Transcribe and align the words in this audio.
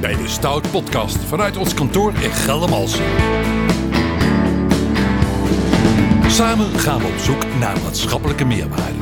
bij 0.00 0.16
de 0.16 0.28
Stout 0.28 0.70
Podcast 0.70 1.16
vanuit 1.16 1.56
ons 1.56 1.74
kantoor 1.74 2.12
in 2.20 2.30
Geldermalsen. 2.30 3.04
Samen 6.28 6.78
gaan 6.78 6.98
we 6.98 7.06
op 7.06 7.18
zoek 7.18 7.44
naar 7.58 7.76
maatschappelijke 7.84 8.44
meerwaarde. 8.44 8.98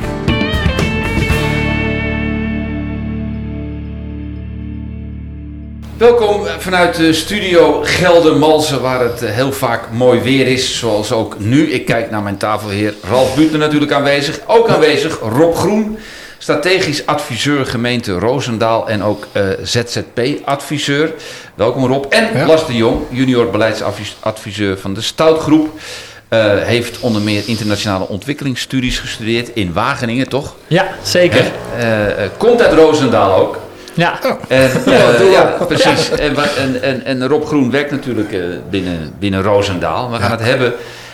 Welkom 5.97 6.45
vanuit 6.45 6.95
de 6.95 7.13
studio 7.13 7.81
Geldermalsen, 7.83 8.81
waar 8.81 9.03
het 9.03 9.21
eh, 9.21 9.31
heel 9.31 9.51
vaak 9.51 9.91
mooi 9.91 10.19
weer 10.19 10.47
is, 10.47 10.77
zoals 10.79 11.11
ook 11.11 11.39
nu. 11.39 11.71
Ik 11.71 11.85
kijk 11.85 12.11
naar 12.11 12.21
mijn 12.21 12.37
tafelheer 12.37 12.93
Ralf 13.09 13.35
Buutner 13.35 13.59
natuurlijk 13.59 13.91
aanwezig. 13.91 14.39
Ook 14.47 14.69
aanwezig 14.69 15.19
Rob 15.19 15.55
Groen, 15.55 15.97
strategisch 16.39 17.05
adviseur 17.05 17.65
gemeente 17.65 18.11
Roosendaal 18.13 18.89
en 18.89 19.03
ook 19.03 19.27
eh, 19.31 19.43
ZZP-adviseur. 19.63 21.13
Welkom 21.55 21.85
Rob. 21.85 22.05
En 22.09 22.29
Ja. 22.37 22.55
De 22.67 22.75
Jong, 22.75 23.01
junior 23.09 23.49
beleidsadviseur 23.49 24.77
van 24.77 24.93
de 24.93 25.01
Stoutgroep. 25.01 25.79
Eh, 26.27 26.57
heeft 26.57 26.99
onder 26.99 27.21
meer 27.21 27.43
internationale 27.45 28.07
ontwikkelingsstudies 28.07 28.99
gestudeerd 28.99 29.49
in 29.53 29.73
Wageningen, 29.73 30.29
toch? 30.29 30.55
Ja, 30.67 30.87
zeker. 31.03 31.45
Eh, 31.77 32.23
eh, 32.23 32.29
komt 32.37 32.61
uit 32.61 32.73
Roosendaal 32.73 33.35
ook. 33.39 33.59
Ja, 33.93 34.19
En, 34.47 34.71
eh, 34.85 35.31
ja, 35.31 35.43
precies. 35.67 36.09
En, 36.09 36.35
en, 36.57 36.81
en, 36.81 37.05
en 37.05 37.27
Rob 37.27 37.45
Groen 37.45 37.71
werkt 37.71 37.91
natuurlijk 37.91 38.31
eh, 38.33 38.39
binnen, 38.69 39.13
binnen 39.19 39.41
Roosendaal. 39.41 40.11
We 40.11 40.17
gaan 40.17 40.31
het 40.31 40.41
hebben 40.41 40.73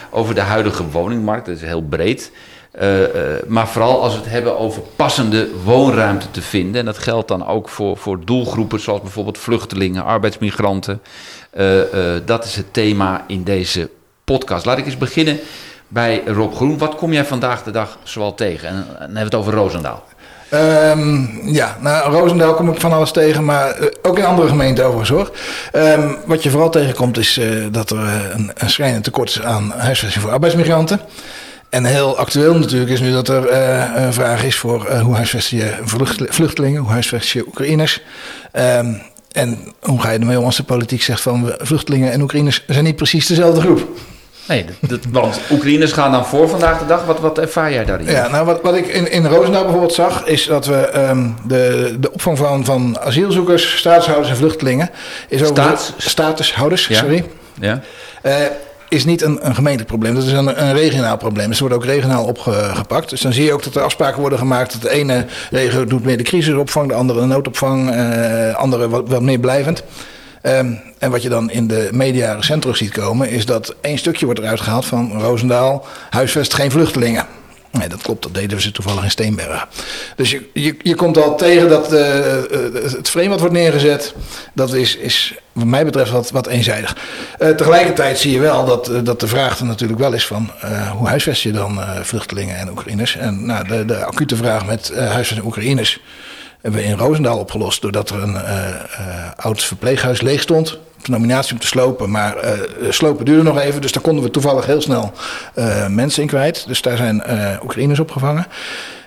over 0.10 0.36
de 0.36 0.42
huidige 0.42 0.84
woningmarkt. 0.92 1.46
Dat 1.46 1.55
is 1.55 1.62
heel 1.62 1.82
breed. 1.82 2.32
Eh, 2.78 3.04
eh, 3.04 3.42
maar 3.48 3.68
vooral 3.68 4.02
als 4.02 4.14
we 4.14 4.20
het 4.20 4.30
hebben 4.30 4.60
over 4.60 4.82
passende 4.96 5.50
woonruimte 5.64 6.32
te 6.32 6.42
vinden. 6.42 6.80
En 6.80 6.86
dat 6.86 6.98
geldt 6.98 7.28
dan 7.28 7.48
ook 7.48 7.70
voor, 7.70 7.98
voor 7.98 8.26
doelgroepen 8.26 8.80
zoals 8.80 9.02
bijvoorbeeld 9.02 9.38
vluchtelingen, 9.38 10.04
arbeidsmigranten. 10.04 11.02
Eh, 11.49 11.64
dat 12.26 12.46
is 12.46 12.55
het 12.55 12.74
thema 12.74 13.24
in 13.27 13.44
deze 13.44 13.90
podcast. 14.24 14.66
Laat 14.66 14.77
ik 14.77 14.86
eens 14.86 14.98
beginnen 14.98 15.40
bij 15.88 16.24
Rob 16.26 16.55
Groen. 16.55 16.77
Wat 16.77 16.96
kom 16.96 17.14
jij 17.14 17.26
vandaag 17.26 17.64
de 17.64 17.72
dag 17.72 17.98
zoal 18.04 18.34
tegen? 18.34 18.70
En 18.70 18.76
dan 18.76 18.98
hebben 18.98 19.16
we 19.16 19.20
het 19.20 19.36
over 19.36 19.54
Roosendaal. 19.54 20.04
Ehm, 20.49 21.48
ja, 21.48 21.77
nou, 21.80 22.12
Roosendaal 22.12 22.54
kom 22.54 22.70
ik 22.70 22.82
van 22.82 22.94
alles 22.94 23.12
tegen, 23.12 23.46
maar 23.46 23.77
ook 24.02 24.18
in 24.18 24.26
andere 24.26 24.48
gemeenten 24.48 24.86
overigens 24.86 25.10
hoor. 25.10 25.32
Ehm, 25.71 26.14
wat 26.26 26.44
je 26.44 26.49
vooral 26.49 26.70
tegenkomt 26.70 27.18
is 27.18 27.40
dat 27.71 27.90
er 27.90 28.32
een, 28.34 28.52
een 28.55 28.70
schrijnend 28.70 29.04
tekort 29.04 29.30
is 29.30 29.42
aan 29.42 29.71
huisvesting 29.77 30.24
voor 30.24 30.32
arbeidsmigranten. 30.32 30.99
En 31.76 31.85
heel 31.85 32.18
actueel 32.18 32.54
natuurlijk 32.59 32.91
is 32.91 32.99
nu 32.99 33.12
dat 33.12 33.27
er 33.27 33.48
eh, 33.48 33.84
een 33.95 34.13
vraag 34.13 34.43
is 34.43 34.55
voor 34.55 34.85
eh, 34.85 35.01
hoe 35.01 35.15
huisvest 35.15 35.49
je 35.49 35.73
vlucht- 35.84 36.21
vluchtelingen, 36.27 36.81
hoe 36.81 36.91
huisvest 36.91 37.29
je 37.29 37.45
Oekraïners. 37.48 38.01
Ehm, 38.51 38.93
en 39.31 39.57
hoe 39.81 40.01
ga 40.01 40.12
je 40.12 40.20
ermee 40.20 40.40
om 40.40 40.46
als 40.46 40.55
de 40.57 40.63
politiek 40.63 41.01
zegt 41.01 41.21
van 41.21 41.46
we- 41.46 41.57
vluchtelingen 41.62 42.12
en 42.12 42.21
Oekraïners 42.21 42.63
zijn 42.68 42.84
niet 42.84 42.96
precies 42.96 43.27
dezelfde 43.27 43.62
groep. 43.62 43.87
Nee, 44.48 44.65
dat, 44.65 44.90
dat- 44.90 45.12
want 45.12 45.40
Oekraïners 45.51 45.91
gaan 45.91 46.12
dan 46.12 46.26
voor 46.26 46.49
vandaag 46.49 46.79
de 46.79 46.85
dag. 46.85 47.05
Wat, 47.05 47.20
wat 47.20 47.37
ervaar 47.37 47.71
jij 47.73 47.85
daarin? 47.85 48.07
Ja, 48.09 48.27
nou 48.27 48.46
wat, 48.46 48.62
wat 48.62 48.76
ik 48.76 48.87
in, 48.87 49.12
in 49.12 49.26
Roosendaal 49.26 49.62
bijvoorbeeld 49.63 49.93
zag, 49.93 50.26
is 50.26 50.46
dat 50.46 50.65
we 50.65 50.76
ehm, 50.76 51.27
de, 51.48 51.96
de 51.99 52.12
opvang 52.12 52.37
van, 52.37 52.65
van 52.65 52.99
asielzoekers, 52.99 53.77
staatshouders 53.77 54.29
en 54.29 54.35
vluchtelingen 54.37 54.90
is 55.29 55.48
Staats- 55.48 55.93
statushouders, 55.98 56.87
Ja. 56.87 56.99
sorry, 56.99 57.23
Ja? 57.59 57.81
eh, 58.21 58.35
is 58.96 59.05
niet 59.05 59.21
een, 59.21 59.46
een 59.48 59.55
gemeenteprobleem. 59.55 60.15
Dat 60.15 60.24
is 60.24 60.32
een, 60.32 60.63
een 60.63 60.74
regionaal 60.74 61.18
probleem. 61.18 61.49
Het 61.49 61.60
wordt 61.60 61.76
ook 61.76 61.85
regionaal 61.85 62.26
opgepakt. 62.26 63.10
Dus 63.10 63.21
dan 63.21 63.34
zie 63.34 63.43
je 63.43 63.54
ook 63.54 63.63
dat 63.63 63.76
er 63.76 63.82
afspraken 63.82 64.19
worden 64.19 64.40
gemaakt. 64.40 64.72
Dat 64.72 64.81
de 64.81 64.90
ene 64.90 65.25
regio 65.52 65.85
doet 65.85 66.03
meer 66.03 66.18
de 66.18 66.24
crisisopvang, 66.24 66.88
de 66.88 66.94
andere 66.94 67.19
de 67.19 67.25
noodopvang, 67.25 67.91
eh 67.91 68.56
andere 68.56 68.90
wat, 68.90 69.09
wat 69.09 69.22
meer 69.22 69.40
blijvend. 69.40 69.84
Ehm, 70.41 70.74
en 71.00 71.12
wat 71.12 71.22
je 71.22 71.29
dan 71.29 71.52
in 71.52 71.68
de 71.68 71.90
media 71.91 72.34
recent 72.34 72.62
terug 72.62 72.78
ziet 72.78 72.91
komen, 72.91 73.29
is 73.29 73.46
dat 73.46 73.75
één 73.81 73.97
stukje 73.97 74.25
wordt 74.25 74.40
eruit 74.40 74.62
gehaald 74.62 74.86
van 74.86 75.12
Roosendaal, 75.20 75.86
huisvest 76.09 76.53
geen 76.53 76.72
vluchtelingen. 76.72 77.25
Nee, 77.78 77.88
dat 77.88 78.02
klopt, 78.02 78.24
dat 78.24 78.34
deden 78.34 78.58
we 78.58 78.63
ze 78.63 78.72
toevallig 78.72 79.03
in 79.03 79.12
Steenbergen. 79.12 79.68
Dus 80.16 80.31
je, 80.31 80.50
je, 80.53 80.75
je 80.81 80.96
komt 80.96 81.18
al 81.18 81.38
tegen 81.38 81.69
dat 81.69 81.94
eh, 81.94 82.38
eh, 82.38 82.74
het 82.74 83.09
frame 83.09 83.30
wat 83.30 83.40
wordt 83.40 83.53
neergezet, 83.53 84.13
dat 84.53 84.74
is, 84.74 84.96
is 84.96 85.34
wat 85.52 85.66
mij 85.66 85.85
betreft 85.85 86.12
wat, 86.12 86.31
wat 86.31 86.47
eenzijdig. 86.47 86.97
Eh, 87.38 87.50
tegelijkertijd 87.50 88.18
zie 88.18 88.31
je 88.31 88.40
wel 88.40 88.66
dat, 88.66 88.91
dat 89.03 89.19
de 89.19 89.28
vraag 89.28 89.59
er 89.59 89.66
natuurlijk 89.66 90.00
wel 90.00 90.14
is 90.14 90.28
van 90.28 90.50
hoe 90.97 91.08
huisvest 91.08 91.41
je 91.41 91.52
dan 91.52 91.80
vluchtelingen 92.02 92.58
en 92.58 92.69
Oekraïners. 92.69 93.16
En 93.16 93.46
nou, 93.46 93.68
de, 93.68 93.85
de 93.85 94.06
acute 94.06 94.35
vraag 94.35 94.66
met 94.66 94.90
eh 94.90 95.12
huisvesting 95.12 95.46
Oekraïners 95.47 96.00
hebben 96.62 96.81
we 96.81 96.88
in 96.88 96.97
Roosendaal 96.97 97.40
opgelost 97.40 97.81
doordat 97.81 98.09
er 98.09 98.24
een 98.24 98.38
oud 99.35 99.64
verpleeghuis 99.64 100.22
leeg 100.22 100.41
stond. 100.41 100.78
De 101.06 101.12
nominatie 101.12 101.54
om 101.54 101.60
te 101.60 101.68
slopen, 101.68 102.12
maar 102.12 102.38
eh, 102.38 102.52
slopen 102.90 103.26
duurde 103.26 103.44
nog 103.44 103.60
even. 103.60 103.82
Dus 103.82 103.92
daar 103.92 104.04
konden 104.04 104.24
we 104.24 104.32
toevallig 104.32 104.66
heel 104.66 104.82
snel 104.82 105.12
eh, 105.54 105.88
mensen 105.88 106.22
in 106.22 106.28
kwijt. 106.28 106.68
Dus 106.68 106.82
daar 106.82 106.98
zijn 106.98 107.24
eh 107.24 107.64
Oekraïners 107.64 108.00
opgevangen. 108.00 108.46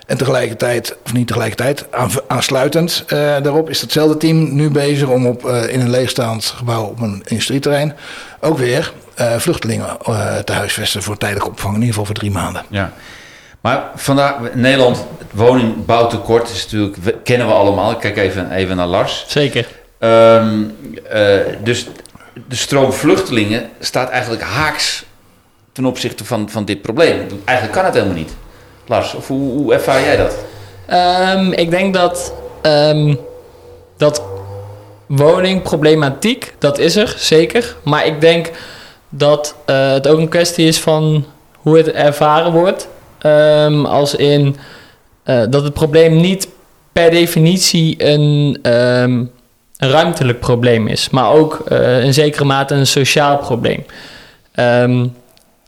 En 0.05 0.17
tegelijkertijd, 0.17 0.97
of 1.05 1.13
niet 1.13 1.27
tegelijkertijd, 1.27 1.85
aan, 1.91 2.09
aansluitend 2.27 3.03
eh, 3.07 3.17
daarop 3.17 3.69
is 3.69 3.79
datzelfde 3.79 4.17
team 4.17 4.55
nu 4.55 4.69
bezig 4.69 5.07
om 5.07 5.25
op, 5.27 5.45
eh, 5.45 5.73
in 5.73 5.79
een 5.79 5.89
leegstaand 5.89 6.45
gebouw 6.45 6.83
op 6.83 6.99
een 7.01 7.23
industrieterrein 7.27 7.93
ook 8.39 8.57
weer 8.57 8.93
eh, 9.15 9.35
vluchtelingen 9.37 9.87
eh, 10.05 10.35
te 10.37 10.51
huisvesten 10.53 11.03
voor 11.03 11.17
tijdelijke 11.17 11.49
opvang, 11.49 11.73
in 11.73 11.79
ieder 11.79 11.89
geval 11.93 12.05
voor 12.05 12.15
drie 12.15 12.31
maanden. 12.31 12.63
ja. 12.69 12.91
Maar 13.61 13.83
vandaag, 13.95 14.35
Nederland, 14.53 14.97
het 15.17 15.27
woningbouwtekort 15.33 16.49
is 16.49 16.63
natuurlijk, 16.63 16.95
we- 16.95 17.17
kennen 17.23 17.47
we 17.47 17.53
allemaal. 17.53 17.91
Ik 17.91 17.99
kijk 17.99 18.17
even, 18.17 18.51
even 18.51 18.75
naar 18.75 18.87
Lars. 18.87 19.25
zeker. 19.27 19.67
Ehm, 19.99 20.63
eh, 21.09 21.39
dus 21.63 21.87
de 22.47 22.55
stroom 22.55 22.93
vluchtelingen 22.93 23.69
staat 23.79 24.09
eigenlijk 24.09 24.43
haaks 24.43 25.05
ten 25.71 25.85
opzichte 25.85 26.25
van, 26.25 26.49
van 26.49 26.65
dit 26.65 26.81
probleem. 26.81 27.27
Eigenlijk 27.45 27.77
kan 27.77 27.85
het 27.85 27.93
helemaal 27.93 28.15
niet. 28.15 28.35
Lars, 28.85 29.11
hoe, 29.27 29.51
hoe 29.51 29.73
ervaar 29.73 30.01
jij 30.01 30.17
dat? 30.17 30.35
Ehm, 30.85 31.51
ik 31.51 31.69
denk 31.69 31.93
dat 31.93 32.33
ehm, 32.61 33.15
dat 33.97 34.23
woningproblematiek, 35.05 36.53
dat 36.57 36.77
is 36.77 36.95
er 36.95 37.15
zeker. 37.17 37.75
Maar 37.83 38.05
ik 38.05 38.21
denk 38.21 38.51
dat 39.09 39.55
eh, 39.65 39.91
het 39.91 40.07
ook 40.07 40.17
een 40.17 40.29
kwestie 40.29 40.67
is 40.67 40.79
van 40.79 41.25
hoe 41.57 41.77
het 41.77 41.91
ervaren 41.91 42.51
wordt. 42.51 42.87
Als 43.85 44.15
in 44.15 44.55
eh, 45.23 45.43
dat 45.49 45.63
het 45.63 45.73
probleem 45.73 46.15
niet 46.21 46.47
per 46.91 47.11
definitie 47.11 47.95
een, 48.05 48.59
een 49.79 49.89
ruimtelijk 49.89 50.39
probleem 50.39 50.87
is, 50.87 51.09
maar 51.09 51.31
ook 51.31 51.59
eh, 51.67 52.03
in 52.03 52.13
zekere 52.13 52.43
mate 52.43 52.73
een 52.73 52.87
sociaal 52.87 53.37
probleem. 53.37 53.85
Ehm, 54.51 55.07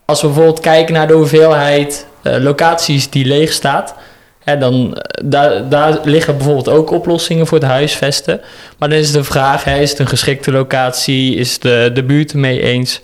als 0.06 0.22
we 0.22 0.28
bijvoorbeeld 0.28 0.60
kijken 0.60 0.94
naar 0.94 1.08
de 1.08 1.14
hoeveelheid 1.14 2.08
eh, 2.22 2.38
locaties 2.38 3.10
die 3.10 3.26
leeg 3.26 3.52
staat, 3.52 3.96
dan 4.44 4.98
eh, 4.98 5.24
daar, 5.26 5.70
daar 5.70 6.00
liggen 6.04 6.38
bijvoorbeeld 6.38 6.70
ook 6.70 6.92
oplossingen 6.92 7.48
voor 7.48 7.58
het 7.58 7.68
huisvesten. 7.68 8.42
Maar 8.78 8.90
dan 8.90 8.98
is 8.98 9.12
de 9.12 9.24
vraag: 9.24 9.66
is 9.66 9.90
het 9.90 10.00
een 10.00 10.08
geschikte 10.08 10.52
locatie? 10.52 11.36
Is 11.36 11.60
de, 11.60 11.92
de 11.94 12.04
buurt 12.04 12.32
ermee 12.32 12.62
eens? 12.62 13.02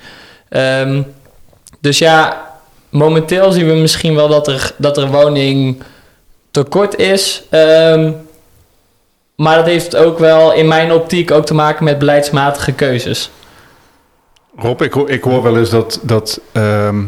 Ehm, 0.49 1.01
dus 1.81 1.97
ja, 1.97 2.45
momenteel 2.89 3.51
zien 3.51 3.67
we 3.67 3.73
misschien 3.73 4.15
wel 4.15 4.27
dat 4.27 4.47
er, 4.47 4.71
dat 4.77 4.97
er 4.97 5.07
woning 5.07 5.83
tekort 6.51 6.95
is. 6.95 7.43
Ehm, 7.49 8.11
maar 9.37 9.55
dat 9.55 9.65
heeft 9.65 9.95
ook 9.95 10.19
wel 10.19 10.53
in 10.53 10.67
mijn 10.67 10.91
optiek 10.91 11.31
ook 11.31 11.45
te 11.45 11.53
maken 11.53 11.83
met 11.83 11.97
beleidsmatige 11.99 12.73
keuzes. 12.73 13.31
Rob, 14.57 14.81
ik, 14.81 14.93
hoor- 14.93 15.09
ik 15.09 15.23
hoor 15.23 15.43
wel 15.43 15.57
eens 15.57 15.69
dat, 15.69 15.99
dat 16.03 16.39
ehm, 16.51 17.03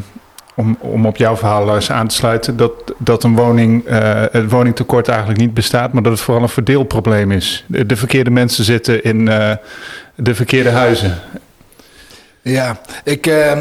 om, 0.55 0.77
om 0.79 1.05
op 1.05 1.17
jouw 1.17 1.35
verhaal 1.37 1.65
Lars, 1.65 1.91
aan 1.91 2.07
te 2.07 2.15
sluiten, 2.15 2.57
dat, 2.57 2.71
dat 2.97 3.23
een 3.23 3.35
woning, 3.35 3.85
eh, 3.85 4.23
het 4.31 4.51
woningtekort 4.51 5.07
eigenlijk 5.07 5.39
niet 5.39 5.53
bestaat, 5.53 5.93
maar 5.93 6.03
dat 6.03 6.11
het 6.11 6.21
vooral 6.21 6.43
een 6.43 6.49
verdeelprobleem 6.49 7.31
is. 7.31 7.63
De, 7.67 7.85
de 7.85 7.95
verkeerde 7.95 8.29
mensen 8.29 8.63
zitten 8.63 9.03
in 9.03 9.27
eh, 9.27 9.51
de 10.15 10.35
verkeerde 10.35 10.69
huizen. 10.69 11.17
Ja, 12.41 12.79
ik, 13.03 13.27
eh, 13.27 13.57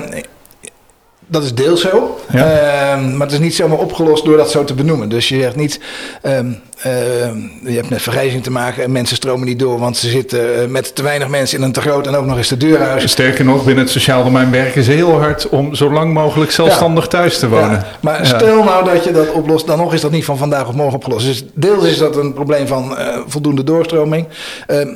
dat 1.29 1.43
is 1.43 1.55
deels 1.55 1.81
zo. 1.81 2.19
Ja. 2.33 2.45
Ehm, 2.45 3.17
maar 3.17 3.27
het 3.27 3.37
is 3.37 3.43
niet 3.43 3.55
zomaar 3.55 3.79
opgelost 3.79 4.25
door 4.25 4.37
dat 4.37 4.51
zo 4.51 4.65
te 4.65 4.75
benoemen. 4.75 5.09
Dus 5.09 5.29
je 5.29 5.41
zegt 5.41 5.57
niet, 5.57 5.81
ehm, 6.23 6.53
ehm, 6.83 7.37
je 7.65 7.73
hebt 7.75 7.91
met 7.91 8.03
vergrijzing 8.03 8.43
te 8.43 8.51
maken 8.51 8.83
en 8.83 8.93
mensen 8.93 9.17
stromen 9.17 9.47
niet 9.47 9.59
door, 9.59 9.79
want 9.79 9.97
ze 9.97 10.09
zitten 10.09 10.63
eh, 10.63 10.69
met 10.69 10.95
te 10.95 11.03
weinig 11.03 11.29
mensen 11.29 11.59
in 11.59 11.65
een 11.65 11.73
te 11.73 11.81
groot 11.81 12.07
en 12.07 12.15
ook 12.15 12.27
nog 12.27 12.37
eens 12.37 12.49
te 12.49 12.57
duur 12.57 12.81
huis. 12.81 13.11
Sterker 13.11 13.45
nog, 13.45 13.65
binnen 13.65 13.85
het 13.85 13.93
sociaal 13.93 14.25
domein 14.25 14.51
werken 14.51 14.83
ze 14.83 14.93
heel 14.93 15.21
hard 15.21 15.49
om 15.49 15.75
zo 15.75 15.93
lang 15.93 16.13
mogelijk 16.13 16.51
zelfstandig 16.51 17.07
thuis 17.07 17.39
te 17.39 17.49
wonen. 17.49 17.71
Ja, 17.71 17.87
maar 18.01 18.27
stel 18.27 18.65
nou 18.65 18.85
dat 18.85 19.05
je 19.05 19.13
dat 19.13 19.33
oplost, 19.33 19.67
dan 19.67 19.79
nog 19.79 19.95
is 19.95 20.01
dat 20.01 20.11
niet 20.11 20.25
van 20.25 20.39
vandaag 20.39 20.69
op 20.69 20.75
morgen 20.75 20.95
opgelost. 20.95 21.27
Dus 21.27 21.45
deels 21.55 21.85
is 21.85 21.99
dat 21.99 22.17
een 22.17 22.33
probleem 22.33 22.67
van 22.67 22.99
eh, 22.99 23.19
voldoende 23.27 23.65
doorstroming. 23.65 24.27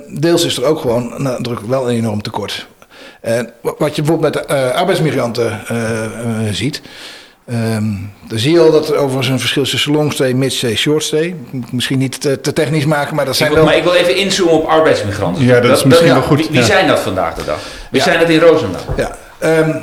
Deels 0.08 0.44
is 0.44 0.56
er 0.56 0.64
ook 0.64 0.80
gewoon 0.80 1.14
nadrukkelijk 1.16 1.72
wel 1.72 1.90
een 1.90 1.96
enorm 1.96 2.22
tekort. 2.22 2.66
En 3.22 3.50
wa- 3.60 3.74
wat 3.78 3.96
je 3.96 4.02
bijvoorbeeld 4.02 4.34
met 4.34 4.48
de, 4.48 4.54
eh, 4.54 4.70
arbeidsmigranten 4.70 5.60
eh, 5.68 6.04
eh, 6.04 6.10
ziet. 6.50 6.80
Ehm, 7.46 7.84
dan 8.28 8.38
zie 8.38 8.52
je 8.52 8.60
al 8.60 8.70
dat 8.70 8.88
er 8.88 8.96
overigens 8.96 9.28
een 9.28 9.38
verschil 9.38 9.62
is 9.62 9.70
tussen 9.70 9.92
longstay, 9.92 10.32
midstay, 10.32 10.74
shortstay. 10.76 11.34
Moet 11.50 11.64
ik 11.66 11.72
Misschien 11.72 11.98
niet 11.98 12.20
te, 12.20 12.40
te 12.40 12.52
technisch 12.52 12.84
maken, 12.84 13.14
maar 13.16 13.24
dat 13.24 13.34
Ik 13.34 13.40
zijn 13.40 13.52
wil, 13.52 13.58
wel... 13.58 13.68
maar 13.68 13.78
ik 13.78 13.84
wil 13.84 13.94
even 13.94 14.16
inzoomen 14.16 14.54
op 14.54 14.66
arbeidsmigranten. 14.66 15.44
Ja, 15.44 15.60
dat 15.60 15.76
is 15.76 15.84
misschien 15.84 16.12
wel 16.12 16.22
goed. 16.22 16.38
Wie, 16.38 16.48
wie 16.50 16.58
Ja. 16.58 16.64
zijn 16.66 16.86
dat 16.86 17.00
vandaag 17.00 17.34
de 17.34 17.44
dag? 17.44 17.58
Wie 17.90 18.00
Ja. 18.00 18.06
zijn 18.06 18.18
dat 18.20 18.28
in 18.28 18.38
Roosendaal? 18.40 18.80
Ja, 18.96 19.16
ehm, 19.38 19.76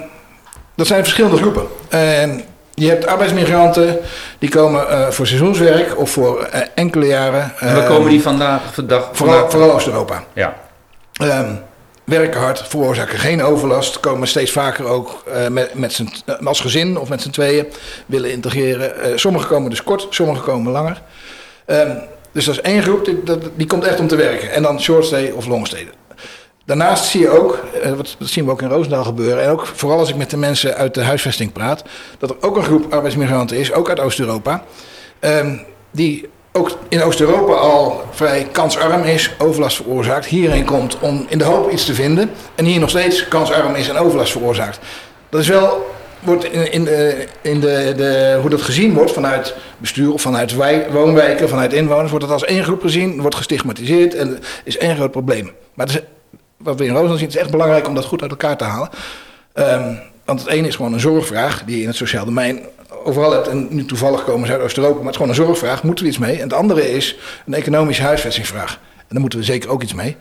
dat 0.75 0.87
zijn 0.87 1.03
verschillende 1.03 1.37
groepen. 1.37 1.63
En 1.89 2.41
je 2.73 2.87
hebt 2.87 3.05
arbeidsmigranten 3.07 3.97
die 4.39 4.49
komen 4.49 4.89
eh, 4.89 5.07
voor 5.09 5.27
seizoenswerk 5.27 5.97
of 5.99 6.09
voor 6.11 6.43
eh, 6.43 6.61
enkele 6.75 7.05
jaren. 7.05 7.51
En 7.59 7.67
waar 7.73 7.83
Ehm, 7.83 7.87
komen 7.93 8.09
die 8.09 8.21
vandaag? 8.21 8.61
vandaag, 8.73 9.09
Vooral, 9.11 9.33
vandaag? 9.35 9.51
vooral 9.51 9.73
Oost-Europa. 9.73 10.23
Ja. 10.33 10.53
Ehm, 11.13 11.51
werken 12.09 12.39
hard, 12.39 12.67
veroorzaken 12.67 13.19
geen 13.19 13.43
overlast, 13.43 13.99
komen 13.99 14.27
steeds 14.27 14.51
vaker 14.51 14.85
ook 14.85 15.23
eh, 15.25 15.47
met, 15.47 15.73
met 15.73 16.03
eh, 16.25 16.45
als 16.45 16.59
gezin 16.59 16.97
of 16.97 17.09
met 17.09 17.21
z'n 17.21 17.29
tweeën 17.29 17.65
willen 18.05 18.31
integreren. 18.31 19.01
Eh, 19.01 19.11
sommigen 19.15 19.47
komen 19.47 19.69
dus 19.69 19.83
kort, 19.83 20.07
sommigen 20.09 20.43
komen 20.43 20.71
langer. 20.71 21.01
Ehm, 21.65 21.95
dus 22.31 22.45
dat 22.45 22.55
is 22.55 22.61
één 22.61 22.83
groep, 22.83 23.05
die, 23.05 23.23
die 23.55 23.67
komt 23.67 23.83
echt 23.83 23.99
om 23.99 24.07
te 24.07 24.15
werken. 24.15 24.51
En 24.51 24.63
dan 24.63 24.81
short 24.81 25.05
stay 25.05 25.29
of 25.29 25.47
long 25.47 25.67
stay. 25.67 25.87
Daarnaast 26.65 27.05
zie 27.05 27.21
je 27.21 27.29
ook, 27.29 27.65
dat 27.93 28.15
zien 28.19 28.45
we 28.45 28.51
ook 28.51 28.61
in 28.61 28.69
Roosendaal 28.69 29.03
gebeuren, 29.03 29.43
en 29.43 29.49
ook 29.49 29.65
vooral 29.65 29.99
als 29.99 30.09
ik 30.09 30.15
met 30.15 30.29
de 30.29 30.37
mensen 30.37 30.75
uit 30.75 30.93
de 30.93 31.03
huisvesting 31.03 31.51
praat, 31.51 31.83
dat 32.17 32.29
er 32.29 32.35
ook 32.39 32.55
een 32.55 32.63
groep 32.63 32.93
arbeidsmigranten 32.93 33.57
is, 33.57 33.73
ook 33.73 33.89
uit 33.89 33.99
Oost-Europa, 33.99 34.63
ehm, 35.19 35.57
die 35.91 36.29
ook 36.51 36.77
in 36.89 37.01
Oost-Europa 37.01 37.53
al 37.53 38.03
vrij 38.11 38.47
kansarm 38.51 39.03
is, 39.03 39.31
overlast 39.37 39.75
veroorzaakt, 39.75 40.25
hierheen 40.25 40.65
komt 40.65 40.99
om 40.99 41.25
in 41.29 41.37
de 41.37 41.43
hoop 41.43 41.71
iets 41.71 41.85
te 41.85 41.93
vinden, 41.93 42.31
en 42.55 42.65
hier 42.65 42.79
nog 42.79 42.89
steeds 42.89 43.27
kansarm 43.27 43.75
is 43.75 43.89
en 43.89 43.97
overlast 43.97 44.31
veroorzaakt. 44.31 44.79
Dat 45.29 45.41
is 45.41 45.47
wel, 45.47 45.89
wordt 46.19 46.43
in, 46.43 46.71
in, 46.71 46.83
de, 46.83 47.27
in 47.41 47.59
de, 47.59 47.93
de, 47.97 48.37
hoe 48.41 48.49
dat 48.49 48.61
gezien 48.61 48.93
wordt 48.93 49.11
vanuit 49.11 49.55
bestuur 49.77 50.13
of 50.13 50.21
vanuit 50.21 50.55
wij, 50.55 50.91
woonwijken, 50.91 51.49
vanuit 51.49 51.73
inwoners, 51.73 52.09
wordt 52.09 52.25
het 52.25 52.33
als 52.33 52.45
één 52.45 52.63
groep 52.63 52.81
gezien, 52.81 53.21
wordt 53.21 53.35
gestigmatiseerd 53.35 54.15
en 54.15 54.39
is 54.63 54.77
één 54.77 54.95
groot 54.95 55.11
probleem. 55.11 55.51
Maar 55.73 55.87
is, 55.87 55.99
wat 56.57 56.77
we 56.77 56.85
in 56.85 56.91
Roosendaal 56.91 57.17
zien, 57.17 57.27
het 57.27 57.35
is 57.35 57.41
echt 57.41 57.51
belangrijk 57.51 57.87
om 57.87 57.95
dat 57.95 58.05
goed 58.05 58.21
uit 58.21 58.31
elkaar 58.31 58.57
te 58.57 58.63
halen. 58.63 58.89
Ehm, 59.53 59.93
want 60.25 60.39
het 60.39 60.49
ene 60.49 60.67
is 60.67 60.75
gewoon 60.75 60.93
een 60.93 60.99
zorgvraag 60.99 61.63
die 61.65 61.81
in 61.81 61.87
het 61.87 61.95
sociaal 61.95 62.25
domein 62.25 62.59
overal 63.03 63.31
hebt. 63.31 63.47
En 63.47 63.67
nu 63.69 63.85
toevallig 63.85 64.23
komen 64.23 64.47
ze 64.47 64.53
uit 64.53 64.61
Oost-Europa, 64.61 64.95
maar 64.95 65.05
het 65.05 65.15
is 65.15 65.21
gewoon 65.21 65.37
een 65.37 65.45
zorgvraag. 65.45 65.83
Moeten 65.83 66.03
we 66.03 66.09
iets 66.09 66.19
mee? 66.19 66.35
En 66.35 66.43
het 66.43 66.53
andere 66.53 66.91
is 66.91 67.17
een 67.45 67.53
economische 67.53 68.03
huisvestingsvraag. 68.03 68.73
En 68.97 69.05
daar 69.09 69.21
moeten 69.21 69.39
we 69.39 69.45
zeker 69.45 69.69
ook 69.69 69.83
iets 69.83 69.93
mee. 69.93 70.17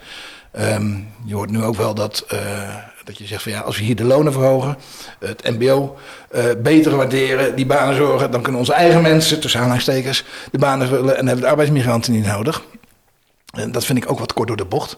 Ehm, 0.52 0.90
je 1.24 1.34
hoort 1.34 1.50
nu 1.50 1.62
ook 1.62 1.76
wel 1.76 1.94
dat, 1.94 2.24
eh, 2.28 2.74
dat 3.04 3.18
je 3.18 3.26
zegt 3.26 3.42
van 3.42 3.52
ja, 3.52 3.60
als 3.60 3.78
we 3.78 3.84
hier 3.84 3.96
de 3.96 4.04
lonen 4.04 4.32
verhogen, 4.32 4.76
het 5.18 5.58
MBO 5.58 5.96
eh, 6.30 6.44
beter 6.62 6.96
waarderen, 6.96 7.56
die 7.56 7.66
banen 7.66 7.96
zorgen, 7.96 8.30
dan 8.30 8.42
kunnen 8.42 8.60
onze 8.60 8.72
eigen 8.72 9.02
mensen, 9.02 9.40
tussen 9.40 9.60
aanhalingstekens, 9.60 10.24
de 10.50 10.58
banen 10.58 10.88
vullen 10.88 11.16
en 11.16 11.26
hebben 11.26 11.44
de 11.44 11.50
arbeidsmigranten 11.50 12.12
niet 12.12 12.26
nodig. 12.26 12.62
En 13.52 13.72
dat 13.72 13.84
vind 13.84 13.98
ik 13.98 14.10
ook 14.10 14.18
wat 14.18 14.32
kort 14.32 14.48
door 14.48 14.56
de 14.56 14.64
bocht. 14.64 14.96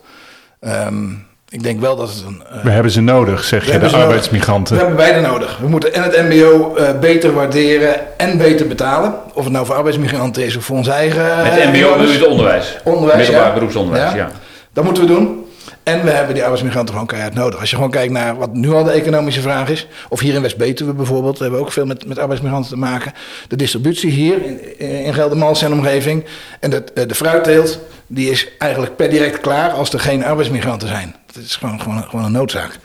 Ehm, 0.61 1.13
ik 1.51 1.63
denk 1.63 1.81
wel 1.81 1.97
dat 1.97 2.09
het 2.09 2.25
een. 2.27 2.43
eh, 2.51 2.63
We 2.65 2.71
hebben 2.71 2.93
ze 2.93 3.01
nodig, 3.01 3.45
zeg 3.45 3.65
je, 3.65 3.71
hebben 3.71 3.89
de 3.89 3.95
nodig. 3.95 4.09
arbeidsmigranten. 4.09 4.75
We 4.75 4.81
hebben 4.81 4.99
beide 4.99 5.21
nodig. 5.21 5.59
We 5.59 5.69
moeten 5.69 5.95
en 5.95 6.03
het 6.03 6.23
MBO 6.29 6.75
eh, 6.75 6.99
beter 6.99 7.33
waarderen 7.33 8.19
en 8.19 8.39
beter 8.39 8.67
betalen. 8.69 9.15
Of 9.35 9.45
het 9.45 9.53
nou 9.53 9.67
voor 9.67 9.75
arbeidsmigranten 9.75 10.45
is 10.45 10.57
of 10.57 10.65
voor 10.65 10.77
onze 10.77 10.91
eigen. 10.93 11.23
Met 11.43 11.59
eh, 11.59 11.69
MBO 11.69 11.93
bedoel 11.93 12.13
je 12.13 12.19
het 12.19 12.27
onderwijs? 12.27 12.77
Onderwijs, 12.85 13.19
Middelbaar 13.19 13.47
ja. 13.49 13.55
beroepsonderwijs, 13.55 14.11
Ja. 14.13 14.17
ja. 14.17 14.31
Dat 14.73 14.85
moeten 14.85 15.03
we 15.03 15.09
doen. 15.09 15.45
En 15.83 16.05
we 16.05 16.11
hebben 16.11 16.33
die 16.35 16.43
arbeidsmigranten 16.43 16.93
gewoon 16.93 17.09
keihard 17.09 17.35
nodig. 17.35 17.61
Als 17.61 17.71
je 17.71 17.77
gewoon 17.77 17.91
kijkt 17.91 18.13
naar 18.13 18.37
wat 18.37 18.53
nu 18.55 18.73
al 18.73 18.85
de 18.85 18.91
economische 18.91 19.41
vraag 19.41 19.69
is. 19.69 19.87
Of 20.09 20.21
hier 20.21 20.35
in 20.35 20.43
West-Betuwe 20.43 20.93
bijvoorbeeld. 20.93 21.39
hebben 21.39 21.59
we 21.59 21.65
ook 21.65 21.73
veel 21.73 21.87
met, 21.87 22.07
met 22.07 22.19
arbeidsmigranten 22.19 22.71
te 22.71 22.77
maken. 22.77 23.13
De 23.49 23.57
distributie 23.57 24.11
hier 24.11 24.45
in, 24.45 24.79
in 25.05 25.15
Geldermals 25.15 25.63
en 25.63 25.73
omgeving. 25.73 26.25
En 26.61 26.71
de, 26.71 26.85
de 27.07 27.15
fruitteelt. 27.15 27.79
Die 28.07 28.31
is 28.31 28.49
eigenlijk 28.59 28.97
per 28.97 29.11
direct 29.11 29.41
klaar 29.41 29.71
als 29.71 29.93
er 29.93 30.01
geen 30.01 30.25
arbeidsmigranten 30.25 30.89
zijn. 30.89 31.15
Dat 31.33 31.43
is 31.43 31.57
gewoon, 31.57 31.81
gewoon, 31.81 32.25
een 32.25 32.33
noodzaak. 32.33 32.79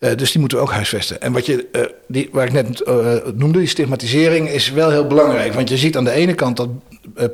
Eh, 0.00 0.16
dus 0.16 0.30
die 0.30 0.40
moeten 0.40 0.58
we 0.58 0.64
ook 0.64 0.72
huisvesten. 0.72 1.20
En 1.20 1.32
wat 1.32 1.46
je, 1.46 1.68
eh, 1.72 1.82
die, 2.08 2.28
waar 2.32 2.46
ik 2.46 2.52
net 2.52 2.82
eh, 2.82 3.16
noemde, 3.34 3.58
die 3.58 3.68
stigmatisering, 3.68 4.48
is 4.48 4.70
wel 4.70 4.90
heel 4.90 5.06
belangrijk. 5.06 5.52
Want 5.52 5.68
je 5.68 5.76
ziet 5.76 5.96
aan 5.96 6.04
de 6.04 6.10
ene 6.10 6.34
kant 6.34 6.56
dat 6.56 6.68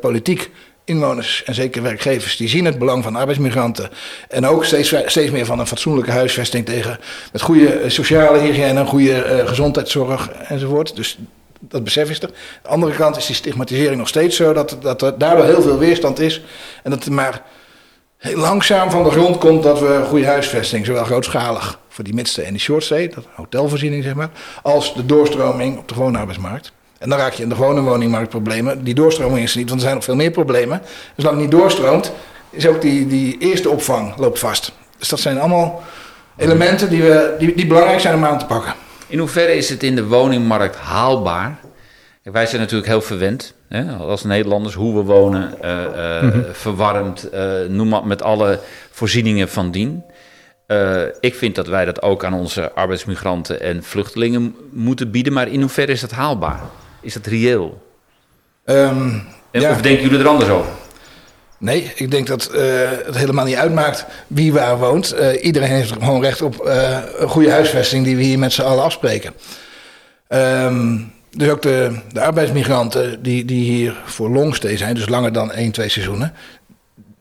politiek 0.00 0.50
inwoners 0.84 1.42
en 1.44 1.54
zeker 1.54 1.82
werkgevers, 1.82 2.36
die 2.36 2.48
zien 2.48 2.64
het 2.64 2.78
belang 2.78 3.02
van 3.02 3.16
arbeidsmigranten. 3.16 3.90
En 4.28 4.46
ook 4.46 4.64
steeds, 4.64 4.94
steeds 5.06 5.30
meer 5.30 5.46
van 5.46 5.58
een 5.58 5.66
fatsoenlijke 5.66 6.10
huisvesting 6.10 6.66
tegen 6.66 6.98
met 7.32 7.40
goede 7.40 7.82
sociale 7.86 8.38
hygiëne, 8.38 8.84
goede 8.84 9.42
gezondheidszorg 9.46 10.28
enzovoort. 10.28 10.96
Dus 10.96 11.18
dat 11.60 11.84
besef 11.84 12.10
is 12.10 12.22
er. 12.22 12.28
Aan 12.28 12.62
de 12.62 12.68
andere 12.68 12.94
kant 12.94 13.16
is 13.16 13.26
die 13.26 13.34
stigmatisering 13.34 13.96
nog 13.96 14.08
steeds 14.08 14.36
zo 14.36 14.52
dat, 14.52 14.76
dat 14.80 15.02
er 15.02 15.18
daardoor 15.18 15.44
heel 15.44 15.62
veel 15.62 15.78
weerstand 15.78 16.20
is. 16.20 16.42
En 16.82 16.90
dat 16.90 17.06
maar 17.06 17.42
heel 18.18 18.36
langzaam 18.36 18.90
van 18.90 19.04
de 19.04 19.10
grond 19.10 19.38
komt 19.38 19.62
dat 19.62 19.80
we 19.80 20.04
goede 20.08 20.26
huisvesting, 20.26 20.86
zowel 20.86 21.04
grootschalig 21.04 21.78
voor 21.88 22.04
die 22.04 22.14
midstay 22.14 22.44
en 22.44 22.50
die 22.50 22.60
shortstay, 22.60 23.08
dat 23.08 23.24
hotelvoorziening 23.34 24.04
zeg 24.04 24.14
maar, 24.14 24.30
als 24.62 24.94
de 24.94 25.06
doorstroming 25.06 25.78
op 25.78 25.88
de 25.88 25.94
gewone 25.94 26.18
arbeidsmarkt. 26.18 26.72
En 26.98 27.08
dan 27.08 27.18
raak 27.18 27.32
je 27.32 27.42
in 27.42 27.48
de 27.48 27.54
gewone 27.54 27.80
woningmarkt 27.80 28.28
problemen. 28.28 28.84
Die 28.84 28.94
doorstroming 28.94 29.44
is 29.44 29.52
er 29.52 29.58
niet, 29.58 29.68
want 29.68 29.80
er 29.80 29.86
zijn 29.86 29.94
nog 29.94 30.04
veel 30.04 30.16
meer 30.16 30.30
problemen. 30.30 30.78
Dus 30.78 30.90
zolang 31.24 31.40
het 31.40 31.50
niet 31.50 31.60
doorstroomt, 31.60 32.12
is 32.50 32.66
ook 32.66 32.80
die, 32.80 33.06
die 33.06 33.38
eerste 33.38 33.70
opvang 33.70 34.16
loopt 34.16 34.38
vast. 34.38 34.72
Dus 34.98 35.08
dat 35.08 35.20
zijn 35.20 35.38
allemaal 35.38 35.82
elementen 36.36 36.90
die, 36.90 37.02
we, 37.02 37.34
die, 37.38 37.54
die 37.54 37.66
belangrijk 37.66 38.00
zijn 38.00 38.14
om 38.14 38.24
aan 38.24 38.38
te 38.38 38.46
pakken. 38.46 38.74
In 39.06 39.18
hoeverre 39.18 39.56
is 39.56 39.68
het 39.68 39.82
in 39.82 39.96
de 39.96 40.06
woningmarkt 40.06 40.76
haalbaar? 40.76 41.58
Wij 42.22 42.46
zijn 42.46 42.60
natuurlijk 42.60 42.88
heel 42.88 43.00
verwend 43.00 43.54
hè, 43.68 43.92
als 43.92 44.24
Nederlanders 44.24 44.74
hoe 44.74 44.94
we 44.94 45.02
wonen, 45.02 45.62
eh, 45.62 46.28
verwarmd, 46.52 47.30
eh, 47.30 47.50
noem 47.68 47.88
maar 47.88 48.06
met 48.06 48.22
alle 48.22 48.60
voorzieningen 48.90 49.48
van 49.48 49.70
dien. 49.70 50.02
Ik 51.20 51.34
vind 51.34 51.54
dat 51.54 51.66
wij 51.66 51.84
dat 51.84 52.02
ook 52.02 52.24
aan 52.24 52.34
onze 52.34 52.72
arbeidsmigranten 52.72 53.60
en 53.60 53.82
vluchtelingen 53.82 54.56
moeten 54.70 55.10
bieden, 55.10 55.32
maar 55.32 55.48
in 55.48 55.60
hoeverre 55.60 55.92
is 55.92 56.00
dat 56.00 56.10
haalbaar? 56.10 56.60
Is 57.00 57.12
dat 57.12 57.26
reëel? 57.26 57.82
Ehm, 58.64 59.08
En 59.50 59.60
ja. 59.60 59.70
Of 59.70 59.80
denken 59.80 60.02
jullie 60.02 60.18
er 60.18 60.28
anders 60.28 60.50
over? 60.50 60.70
Nee, 61.58 61.92
ik 61.94 62.10
denk 62.10 62.26
dat 62.26 62.50
het 63.06 63.16
helemaal 63.16 63.44
niet 63.44 63.56
uitmaakt 63.56 64.06
wie 64.26 64.52
waar 64.52 64.78
woont. 64.78 65.14
Iedereen 65.42 65.70
heeft 65.70 65.92
gewoon 65.92 66.22
recht 66.22 66.42
op 66.42 66.60
een 67.18 67.28
goede 67.28 67.50
huisvesting 67.50 68.04
die 68.04 68.16
we 68.16 68.22
hier 68.22 68.38
met 68.38 68.52
z'n 68.52 68.62
allen 68.62 68.84
afspreken. 68.84 69.32
Ehm, 70.28 70.96
dus 71.30 71.48
ook 71.48 71.62
de, 71.62 71.98
de 72.12 72.20
arbeidsmigranten 72.20 73.22
die, 73.22 73.44
die 73.44 73.64
hier 73.64 73.96
voor 74.04 74.30
longstay 74.30 74.76
zijn, 74.76 74.94
dus 74.94 75.08
langer 75.08 75.32
dan 75.32 75.52
1, 75.52 75.70
2 75.70 75.88
seizoenen, 75.88 76.34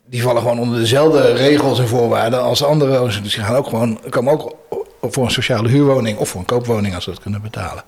die 0.06 0.22
vallen 0.22 0.42
gewoon 0.42 0.60
onder 0.60 0.80
dezelfde 0.80 1.34
regels 1.34 1.80
en 1.80 1.88
voorwaarden 1.88 2.42
als 2.42 2.64
andere. 2.64 3.04
Dus 3.04 3.22
die 3.22 3.32
gaan 3.32 3.56
ook 3.56 3.68
gewoon, 3.68 4.00
komen 4.10 4.34
ook 4.34 4.56
voor 5.02 5.26
een 5.26 5.32
sociale 5.32 5.70
huurwoning 5.70 6.18
of 6.18 6.30
voor 6.30 6.40
een 6.40 6.46
koopwoning 6.46 6.96
als 6.96 7.04
ze 7.04 7.10
dat 7.10 7.22
kunnen 7.22 7.42
betalen. 7.42 7.84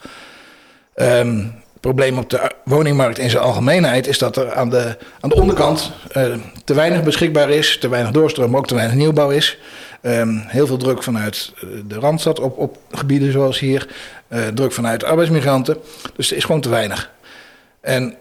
Ehm, 0.96 1.38
het 1.80 1.82
probleem 1.82 2.18
op 2.18 2.30
de 2.30 2.52
woningmarkt 2.64 3.18
in 3.18 3.30
zijn 3.30 3.44
algemeenheid 3.44 4.08
is 4.08 4.18
dat 4.18 4.38
er 4.38 4.54
aan 4.54 4.70
de, 4.70 4.98
aan 5.20 5.30
de 5.30 5.36
onderkant 5.36 5.92
eh, 6.12 6.26
te 6.64 6.74
weinig 6.74 7.04
beschikbaar 7.04 7.50
is, 7.50 7.78
te 7.80 7.90
weinig 7.90 8.12
doorstroom, 8.12 8.50
maar 8.50 8.60
ook 8.60 8.68
te 8.68 8.76
weinig 8.76 8.96
nieuwbouw 8.96 9.30
is. 9.30 9.58
Ehm, 10.02 10.38
heel 10.48 10.68
veel 10.68 10.78
druk 10.78 11.04
vanuit 11.04 11.54
eh, 11.56 11.68
de 11.88 12.00
Randstad 12.00 12.40
op, 12.40 12.58
op 12.58 12.78
gebieden 12.92 13.32
zoals 13.32 13.60
hier, 13.60 13.88
eh, 14.28 14.48
druk 14.48 14.72
vanuit 14.72 15.04
arbeidsmigranten. 15.04 15.78
Dus 16.16 16.32
er 16.32 16.38
is 16.38 16.44
gewoon 16.44 16.62
te 16.62 16.70
weinig. 16.70 17.12
En 17.82 18.16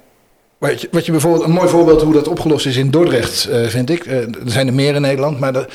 wat 0.58 0.80
je, 0.80 0.88
wat 0.90 1.06
je 1.06 1.12
bijvoorbeeld, 1.12 1.44
een 1.44 1.50
mooi 1.50 1.68
voorbeeld 1.68 2.02
hoe 2.02 2.12
dat 2.12 2.28
opgelost 2.28 2.66
is 2.66 2.76
in 2.76 2.90
Dordrecht, 2.90 3.48
eh, 3.48 3.66
vind 3.66 3.90
ik. 3.90 4.06
Er 4.06 4.28
zijn 4.44 4.66
er 4.66 4.72
meer 4.72 4.94
in 4.94 5.00
Nederland, 5.00 5.40
maar 5.40 5.52
de, 5.52 5.58
daar 5.58 5.68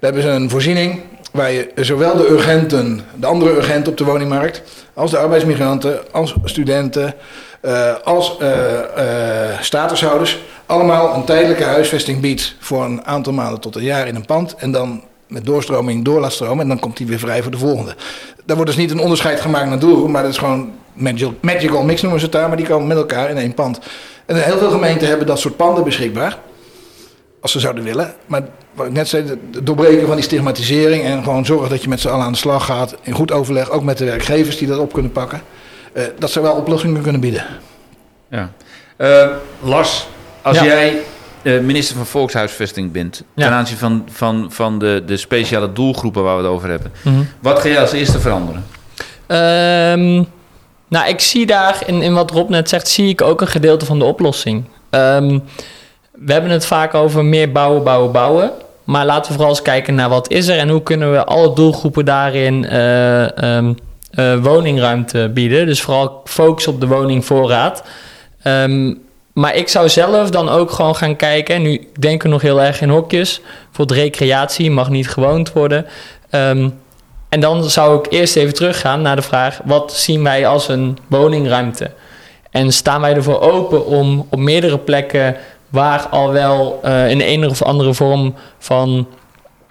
hebben 0.00 0.22
ze 0.22 0.28
een 0.28 0.50
voorziening 0.50 1.00
waar 1.32 1.52
je 1.52 1.70
zowel 1.76 2.16
de 2.16 2.28
urgenten, 2.28 3.00
de 3.16 3.26
andere 3.26 3.56
urgenten 3.56 3.92
op 3.92 3.98
de 3.98 4.04
woningmarkt, 4.04 4.62
als 4.94 5.10
de 5.10 5.18
arbeidsmigranten, 5.18 6.12
als 6.12 6.34
studenten, 6.44 7.14
als 8.04 8.38
statushouders, 9.60 10.38
allemaal 10.66 11.14
een 11.14 11.24
tijdelijke 11.24 11.64
huisvesting 11.64 12.20
biedt 12.20 12.56
voor 12.58 12.84
een 12.84 13.04
aantal 13.04 13.32
maanden 13.32 13.60
tot 13.60 13.76
een 13.76 13.82
jaar 13.82 14.06
in 14.06 14.14
een 14.14 14.26
pand. 14.26 14.54
En 14.54 14.72
dan 14.72 15.02
met 15.28 15.44
doorstroming 15.46 16.04
door 16.04 16.20
laat 16.20 16.32
stromen 16.32 16.60
en 16.62 16.68
dan 16.68 16.78
komt 16.78 16.96
die 16.96 17.06
weer 17.06 17.18
vrij 17.18 17.42
voor 17.42 17.50
de 17.50 17.58
volgende. 17.58 17.94
Daar 18.44 18.56
wordt 18.56 18.70
dus 18.70 18.80
niet 18.80 18.90
een 18.90 18.98
onderscheid 19.00 19.40
gemaakt 19.40 19.68
naar 19.68 19.78
doelgroep, 19.78 20.08
maar 20.08 20.22
dat 20.22 20.30
is 20.30 20.38
gewoon 20.38 20.72
magical, 20.92 21.34
magical 21.40 21.82
mix 21.84 22.00
noemen 22.02 22.20
ze 22.20 22.26
het 22.26 22.34
daar, 22.34 22.48
maar 22.48 22.56
die 22.56 22.66
komen 22.66 22.86
met 22.86 22.96
elkaar 22.96 23.30
in 23.30 23.36
één 23.36 23.54
pand. 23.54 23.78
En 24.26 24.42
heel 24.44 24.58
veel 24.58 24.70
gemeenten 24.70 25.08
hebben 25.08 25.26
dat 25.26 25.38
soort 25.38 25.56
panden 25.56 25.84
beschikbaar. 25.84 26.38
Als 27.40 27.52
ze 27.52 27.60
zouden 27.60 27.84
willen. 27.84 28.14
Maar 28.26 28.42
wat 28.74 28.86
ik 28.86 28.92
net 28.92 29.08
zei, 29.08 29.24
het 29.52 29.66
doorbreken 29.66 30.06
van 30.06 30.14
die 30.14 30.24
stigmatisering. 30.24 31.04
En 31.04 31.22
gewoon 31.22 31.44
zorgen 31.46 31.68
dat 31.70 31.82
je 31.82 31.88
met 31.88 32.00
z'n 32.00 32.08
allen 32.08 32.24
aan 32.24 32.32
de 32.32 32.38
slag 32.38 32.64
gaat. 32.64 32.94
In 33.02 33.12
goed 33.12 33.32
overleg, 33.32 33.70
ook 33.70 33.82
met 33.82 33.98
de 33.98 34.04
werkgevers 34.04 34.58
die 34.58 34.68
dat 34.68 34.78
op 34.78 34.92
kunnen 34.92 35.12
pakken. 35.12 35.42
eh, 35.92 36.02
dat 36.18 36.30
zou 36.30 36.44
wel 36.44 36.54
oplossingen 36.54 37.02
kunnen 37.02 37.20
bieden. 37.20 37.44
Ja. 38.28 38.50
Eh, 38.96 39.26
Lars, 39.60 40.06
als 40.42 40.56
Ja. 40.58 40.64
jij 40.64 40.98
minister 41.44 41.96
van 41.96 42.06
Volkshuisvesting 42.06 42.92
bent, 42.92 43.22
Ja. 43.34 43.44
ten 43.46 43.52
aanzien 43.56 43.76
van, 43.76 44.04
van, 44.10 44.46
van 44.50 44.78
de, 44.78 45.02
de 45.06 45.16
speciale 45.16 45.72
doelgroepen 45.72 46.22
waar 46.22 46.36
we 46.36 46.42
het 46.42 46.50
over 46.52 46.68
hebben, 46.70 46.92
Mhm. 47.02 47.22
wat 47.40 47.58
ga 47.58 47.68
jij 47.68 47.80
als 47.80 47.92
eerste 47.92 48.20
veranderen? 48.20 48.64
Ehm, 49.26 50.22
nou, 50.88 51.08
ik 51.08 51.20
zie 51.20 51.46
daar 51.46 51.82
in, 51.86 52.02
in 52.02 52.14
wat 52.14 52.30
Rob 52.30 52.48
net 52.48 52.68
zegt, 52.68 52.88
zie 52.88 53.08
ik 53.08 53.22
ook 53.22 53.40
een 53.40 53.46
gedeelte 53.48 53.84
van 53.84 53.98
de 53.98 54.04
oplossing. 54.04 54.64
Ehm, 54.90 55.38
we 56.12 56.32
hebben 56.32 56.50
het 56.50 56.66
vaak 56.66 56.94
over 56.94 57.24
meer 57.24 57.52
bouwen, 57.52 57.82
bouwen, 57.84 58.12
bouwen. 58.12 58.50
Maar 58.84 59.04
laten 59.06 59.26
we 59.26 59.32
vooral 59.32 59.50
eens 59.54 59.62
kijken 59.62 59.94
naar 59.94 60.08
wat 60.08 60.30
is 60.30 60.48
er 60.48 60.58
en 60.58 60.68
hoe 60.68 60.82
kunnen 60.82 61.12
we 61.12 61.24
alle 61.24 61.54
doelgroepen 61.54 62.04
daarin 62.04 62.64
eh, 62.64 63.56
ehm, 63.56 63.72
eh, 64.10 64.36
woningruimte 64.42 65.30
bieden. 65.34 65.66
Dus 65.66 65.82
vooral 65.82 66.20
focus 66.24 66.66
op 66.66 66.80
de 66.80 66.86
woningvoorraad. 66.86 67.82
Ehm, 68.42 68.94
maar 69.34 69.54
ik 69.54 69.68
zou 69.68 69.88
zelf 69.88 70.30
dan 70.30 70.48
ook 70.48 70.70
gewoon 70.70 70.96
gaan 70.96 71.16
kijken. 71.16 71.62
Nu 71.62 71.88
denken 71.98 72.26
we 72.26 72.32
nog 72.32 72.42
heel 72.42 72.62
erg 72.62 72.80
in 72.80 72.88
hokjes. 72.88 73.40
Bijvoorbeeld 73.66 73.98
recreatie 73.98 74.70
mag 74.70 74.90
niet 74.90 75.08
gewoond 75.08 75.52
worden. 75.52 75.86
Ehm, 76.30 76.68
en 77.28 77.40
dan 77.40 77.64
zou 77.70 77.98
ik 77.98 78.12
eerst 78.12 78.36
even 78.36 78.54
teruggaan 78.54 79.02
naar 79.02 79.16
de 79.16 79.22
vraag: 79.22 79.60
wat 79.64 79.92
zien 79.92 80.22
wij 80.22 80.46
als 80.46 80.68
een 80.68 80.98
woningruimte? 81.06 81.90
En 82.50 82.72
staan 82.72 83.00
wij 83.00 83.14
ervoor 83.14 83.40
open 83.40 83.86
om 83.86 84.26
op 84.30 84.38
meerdere 84.38 84.78
plekken 84.78 85.36
waar 85.68 86.06
al 86.06 86.32
wel 86.32 86.80
uh, 86.84 87.10
in 87.10 87.20
een 87.20 87.48
of 87.48 87.62
andere 87.62 87.94
vorm 87.94 88.34
van 88.58 89.06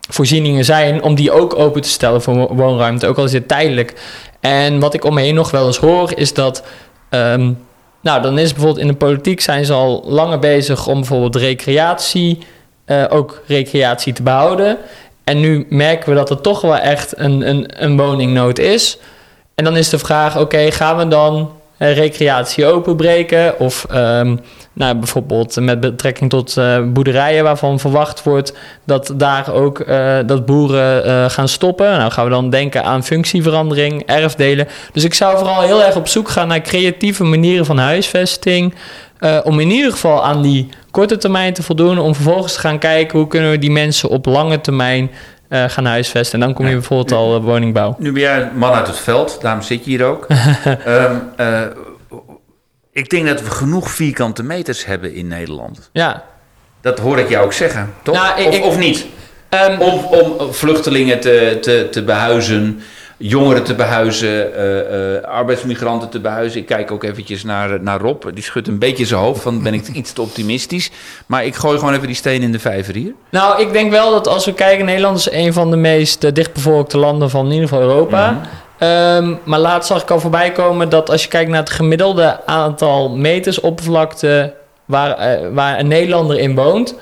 voorzieningen 0.09 0.65
zijn, 0.65 1.03
om 1.03 1.15
die 1.15 1.31
ook 1.31 1.59
open 1.59 1.81
te 1.81 1.89
stellen 1.89 2.21
voor 2.21 2.55
woonruimte, 2.55 3.07
ook 3.07 3.17
al 3.17 3.23
is 3.23 3.33
het 3.33 3.47
tijdelijk. 3.47 3.93
En 4.39 4.79
wat 4.79 4.93
ik 4.93 5.03
om 5.05 5.13
me 5.13 5.21
heen 5.21 5.35
nog 5.35 5.51
wel 5.51 5.65
eens 5.65 5.77
hoor, 5.77 6.11
is 6.15 6.33
dat. 6.33 6.63
Um, 7.09 7.57
nou, 8.03 8.21
dan 8.21 8.37
is 8.37 8.51
bijvoorbeeld 8.51 8.81
in 8.81 8.87
de 8.87 8.97
politiek 8.97 9.41
zijn 9.41 9.65
ze 9.65 9.73
al 9.73 10.03
langer 10.05 10.39
bezig 10.39 10.87
om 10.87 10.93
bijvoorbeeld 10.93 11.35
recreatie, 11.35 12.39
uh, 12.85 13.03
ook 13.09 13.41
recreatie 13.47 14.13
te 14.13 14.23
behouden. 14.23 14.77
En 15.23 15.39
nu 15.39 15.65
merken 15.69 16.09
we 16.09 16.15
dat 16.15 16.29
er 16.29 16.41
toch 16.41 16.61
wel 16.61 16.77
echt 16.77 17.17
een, 17.17 17.49
een, 17.49 17.83
een 17.83 17.97
woningnood 17.97 18.59
is. 18.59 18.97
En 19.55 19.63
dan 19.63 19.77
is 19.77 19.89
de 19.89 19.99
vraag: 19.99 20.39
oké, 20.39 20.71
gaan 20.71 20.97
we 20.97 21.07
dan 21.07 21.51
uh, 21.79 21.95
recreatie 21.95 22.65
openbreken? 22.65 23.59
Of 23.59 23.85
um, 23.91 24.39
nou, 24.73 24.95
bijvoorbeeld 24.95 25.59
met 25.59 25.79
betrekking 25.79 26.29
tot 26.29 26.55
uh, 26.57 26.77
boerderijen 26.83 27.43
waarvan 27.43 27.79
verwacht 27.79 28.23
wordt 28.23 28.53
dat 28.85 29.13
daar 29.15 29.53
ook 29.53 29.79
uh, 29.79 30.17
dat 30.25 30.45
boeren 30.45 31.05
uh, 31.05 31.29
gaan 31.29 31.47
stoppen. 31.47 31.97
Nou 31.97 32.11
gaan 32.11 32.23
we 32.23 32.29
dan 32.29 32.49
denken 32.49 32.83
aan 32.83 33.03
functieverandering, 33.03 34.03
erfdelen. 34.05 34.67
Dus 34.93 35.03
ik 35.03 35.13
zou 35.13 35.37
vooral 35.37 35.61
heel 35.61 35.83
erg 35.83 35.95
op 35.95 36.07
zoek 36.07 36.29
gaan 36.29 36.47
naar 36.47 36.61
creatieve 36.61 37.23
manieren 37.23 37.65
van 37.65 37.77
huisvesting. 37.77 38.73
om 39.43 39.59
in 39.59 39.69
ieder 39.69 39.91
geval 39.91 40.23
aan 40.25 40.41
die 40.41 40.69
korte 40.91 41.17
termijn 41.17 41.53
te 41.53 41.63
voldoen. 41.63 41.99
Om 41.99 42.15
vervolgens 42.15 42.53
te 42.53 42.59
gaan 42.59 42.79
kijken 42.79 43.19
hoe 43.19 43.27
kunnen 43.27 43.51
we 43.51 43.57
die 43.57 43.71
mensen 43.71 44.09
op 44.09 44.25
lange 44.25 44.61
termijn 44.61 45.11
uh, 45.53 45.63
gaan 45.67 45.85
huisvesten. 45.85 46.39
En 46.39 46.45
dan 46.45 46.55
kom 46.55 46.67
je 46.67 46.73
bijvoorbeeld 46.73 47.11
al 47.11 47.35
uh, 47.35 47.43
woningbouw. 47.43 47.95
Nu 47.97 48.11
ben 48.11 48.21
jij 48.21 48.41
een 48.41 48.57
man 48.57 48.73
uit 48.73 48.87
het 48.87 48.99
veld, 48.99 49.37
daarom 49.41 49.61
zit 49.61 49.85
je 49.85 49.89
hier 49.89 50.03
ook. 50.03 50.27
um, 50.87 51.21
uh, 51.39 51.61
ik 52.93 53.09
denk 53.09 53.27
dat 53.27 53.41
we 53.41 53.49
genoeg 53.49 53.89
vierkante 53.89 54.43
meters 54.43 54.85
hebben 54.85 55.13
in 55.13 55.27
Nederland. 55.27 55.89
Ja. 55.91 56.23
Dat 56.81 56.99
hoor 56.99 57.19
ik 57.19 57.29
jou 57.29 57.45
ook 57.45 57.53
zeggen, 57.53 57.93
toch? 58.03 58.15
Nou, 58.15 58.41
ik, 58.41 58.47
of, 58.47 58.59
of, 58.59 58.77
niet? 58.77 59.05
Um, 59.49 59.81
om, 59.81 60.05
om 60.05 60.53
vluchtelingen 60.53 61.19
te, 61.19 61.57
te, 61.61 61.87
te 61.91 62.03
behuizen, 62.03 62.81
jongeren 63.17 63.63
te 63.63 63.75
behuizen, 63.75 64.51
uh, 64.57 65.13
uh, 65.13 65.21
arbeidsmigranten 65.21 66.09
te 66.09 66.19
behuizen. 66.19 66.59
Ik 66.59 66.65
kijk 66.65 66.91
ook 66.91 67.03
eventjes 67.03 67.43
naar, 67.43 67.83
naar 67.83 67.99
Rob. 67.99 68.23
Die 68.33 68.43
schudt 68.43 68.67
een 68.67 68.79
beetje 68.79 69.05
zijn 69.05 69.19
hoofd 69.21 69.41
van 69.41 69.63
ben 69.63 69.73
ik 69.73 69.87
iets 69.87 70.13
te 70.13 70.21
optimistisch. 70.21 70.91
Maar 71.25 71.45
ik 71.45 71.55
gooi 71.55 71.77
gewoon 71.79 71.93
even 71.93 72.07
die 72.07 72.15
steen 72.15 72.41
in 72.41 72.51
de 72.51 72.59
vijver 72.59 72.95
hier. 72.95 73.13
Nou, 73.29 73.61
ik 73.61 73.73
denk 73.73 73.91
wel 73.91 74.11
dat 74.11 74.27
als 74.27 74.45
we 74.45 74.53
kijken, 74.53 74.85
Nederland 74.85 75.17
is 75.17 75.31
een 75.31 75.53
van 75.53 75.71
de 75.71 75.77
meest 75.77 76.35
dichtbevolkte 76.35 76.97
landen 76.97 77.29
van 77.29 77.45
in 77.45 77.51
ieder 77.51 77.67
geval 77.67 77.83
Europa. 77.83 78.31
Mm 78.31 78.37
-hmm. 78.37 78.47
Um, 78.83 79.39
maar 79.43 79.59
laatst 79.59 79.87
zag 79.87 80.01
ik 80.01 80.11
al 80.11 80.19
voorbij 80.19 80.51
komen 80.51 80.89
dat 80.89 81.09
als 81.09 81.23
je 81.23 81.29
kijkt 81.29 81.49
naar 81.49 81.59
het 81.59 81.69
gemiddelde 81.69 82.45
aantal 82.45 83.09
meters 83.09 83.59
oppervlakte 83.59 84.53
waar, 84.85 85.41
uh, 85.41 85.47
waar 85.53 85.79
een 85.79 85.87
Nederlander 85.87 86.39
in 86.39 86.55
woont, 86.55 86.95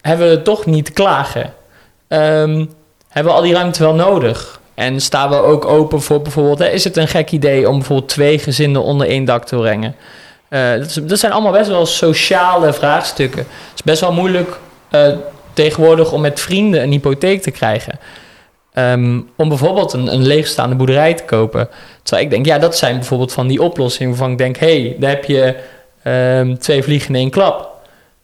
hebben 0.00 0.30
we 0.30 0.42
toch 0.42 0.66
niet 0.66 0.84
te 0.84 0.92
klagen. 0.92 1.52
Um, 2.08 2.70
hebben 3.08 3.32
we 3.32 3.38
al 3.38 3.42
die 3.42 3.54
ruimte 3.54 3.82
wel 3.82 3.94
nodig? 3.94 4.60
En 4.74 5.00
staan 5.00 5.30
we 5.30 5.36
ook 5.36 5.64
open 5.64 6.02
voor 6.02 6.22
bijvoorbeeld, 6.22 6.60
is 6.60 6.84
het 6.84 6.96
een 6.96 7.08
gek 7.08 7.30
idee 7.30 7.68
om 7.68 7.78
bijvoorbeeld 7.78 8.08
twee 8.08 8.38
gezinnen 8.38 8.82
onder 8.82 9.08
één 9.08 9.24
dak 9.24 9.44
te 9.44 9.56
brengen? 9.56 9.94
Uh, 10.50 10.72
dat, 11.02 11.18
zijn 11.18 11.32
allemaal 11.32 11.52
best 11.52 11.68
wel 11.68 11.86
sociale 11.86 12.72
vraagstukken. 12.72 13.38
Het 13.40 13.74
is 13.74 13.82
best 13.82 14.00
wel 14.00 14.12
moeilijk 14.12 14.58
uh, 14.90 15.08
tegenwoordig 15.52 16.12
om 16.12 16.20
met 16.20 16.40
vrienden 16.40 16.82
een 16.82 16.90
hypotheek 16.90 17.42
te 17.42 17.50
krijgen. 17.50 17.98
Um, 18.78 19.28
om 19.36 19.48
bijvoorbeeld 19.48 19.92
een, 19.92 20.12
een, 20.12 20.26
leegstaande 20.26 20.74
boerderij 20.74 21.14
te 21.14 21.24
kopen. 21.24 21.68
Terwijl 22.02 22.26
ik 22.26 22.32
denk, 22.32 22.46
ja, 22.46 22.58
dat 22.58 22.76
zijn 22.76 22.94
bijvoorbeeld 22.94 23.32
van 23.32 23.46
die 23.46 23.62
oplossingen 23.62 24.10
waarvan 24.10 24.30
ik 24.30 24.38
denk, 24.38 24.56
hé, 24.56 24.80
hey, 24.80 24.96
daar 24.98 25.10
heb 25.10 25.24
je 25.24 25.56
um, 26.38 26.58
twee 26.58 26.82
vliegen 26.82 27.08
in 27.08 27.14
één 27.14 27.30
klap. 27.30 27.72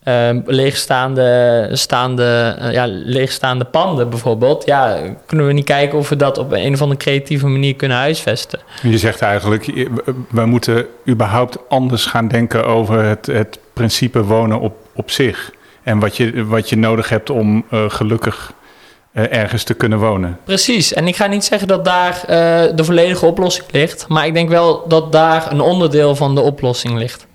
Um, 0.04 0.42
leegstaande, 0.47 1.69
staande, 1.73 2.57
uh, 2.61 2.73
ja, 2.73 2.87
leegstaande 2.88 3.64
panden 3.64 4.11
bijvoorbeeld. 4.11 4.64
Ja, 4.66 4.99
kunnen 5.26 5.47
we 5.47 5.52
niet 5.52 5.64
kijken 5.64 5.99
of 5.99 6.09
we 6.09 6.16
dat 6.16 6.38
op 6.38 6.52
een 6.52 6.73
of 6.73 6.83
andere 6.83 7.00
creatieve 7.00 7.47
manier 7.47 7.76
kunnen 7.76 7.97
huisvesten. 7.97 8.59
Je 8.83 8.99
zegt 8.99 9.21
eigenlijk, 9.21 9.88
we 10.30 10.47
moeten 10.47 10.87
überhaupt 11.09 11.59
anders 11.69 12.07
gaan 12.07 12.28
denken 12.28 12.66
over 12.66 13.04
het, 13.04 13.26
het 13.26 13.59
principe 13.73 14.25
wonen 14.25 14.61
op, 14.61 14.75
op 14.95 15.11
zich. 15.11 15.52
En 15.83 15.99
wat 15.99 16.16
je, 16.16 16.45
wat 16.45 16.69
je 16.69 16.76
nodig 16.76 17.09
hebt 17.09 17.30
om 17.30 17.64
uh, 17.73 17.85
gelukkig 17.90 18.52
uh, 19.12 19.33
ergens 19.33 19.64
te 19.64 19.75
kunnen 19.75 19.99
wonen. 19.99 20.38
Precies. 20.45 20.93
En 20.93 21.07
ik 21.07 21.17
ga 21.17 21.26
niet 21.26 21.45
zeggen 21.45 21.69
dat 21.69 21.85
daar 21.85 22.14
uh, 22.23 22.26
de 22.76 22.85
volledige 22.85 23.26
oplossing 23.26 23.67
ligt. 23.71 24.09
Maar 24.09 24.26
ik 24.26 24.35
denk 24.35 24.49
wel 24.49 24.88
dat 24.88 25.12
daar 25.12 25.52
een 25.52 25.61
onderdeel 25.61 26.17
van 26.17 26.35
de 26.35 26.40
oplossing 26.40 26.99
ligt. 26.99 27.26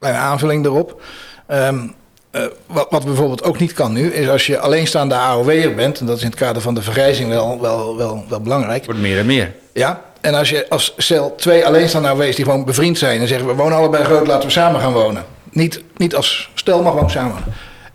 Een 0.00 0.14
aanvulling 0.14 0.64
erop. 0.64 1.02
Um, 1.48 1.94
uh, 2.32 2.42
wat, 2.66 2.86
wat 2.90 3.04
bijvoorbeeld 3.04 3.42
ook 3.42 3.58
niet 3.58 3.72
kan 3.72 3.92
nu, 3.92 4.12
is 4.12 4.28
als 4.28 4.46
je 4.46 4.58
alleenstaande 4.58 5.14
AOW'er 5.14 5.74
bent, 5.74 6.00
en 6.00 6.06
dat 6.06 6.16
is 6.16 6.22
in 6.22 6.28
het 6.28 6.38
kader 6.38 6.62
van 6.62 6.74
de 6.74 6.82
vergrijzing 6.82 7.28
wel, 7.28 7.60
wel, 7.60 7.96
wel, 7.96 8.24
wel 8.28 8.40
belangrijk. 8.40 8.84
Wordt 8.84 9.00
meer 9.00 9.18
en 9.18 9.26
meer. 9.26 9.54
Ja, 9.72 10.02
en 10.20 10.34
als 10.34 10.50
je 10.50 10.68
als 10.68 10.94
stel 10.96 11.34
twee 11.34 11.66
alleenstaande 11.66 12.08
AOW'ers 12.08 12.36
die 12.36 12.44
gewoon 12.44 12.64
bevriend 12.64 12.98
zijn 12.98 13.20
en 13.20 13.28
zeggen 13.28 13.46
we 13.46 13.54
wonen 13.54 13.78
allebei 13.78 14.04
groot, 14.04 14.26
laten 14.26 14.46
we 14.46 14.52
samen 14.52 14.80
gaan 14.80 14.92
wonen. 14.92 15.24
Niet, 15.50 15.82
niet 15.96 16.14
als 16.16 16.50
stel, 16.54 16.82
maar 16.82 16.92
gewoon 16.92 17.10
samen. 17.10 17.44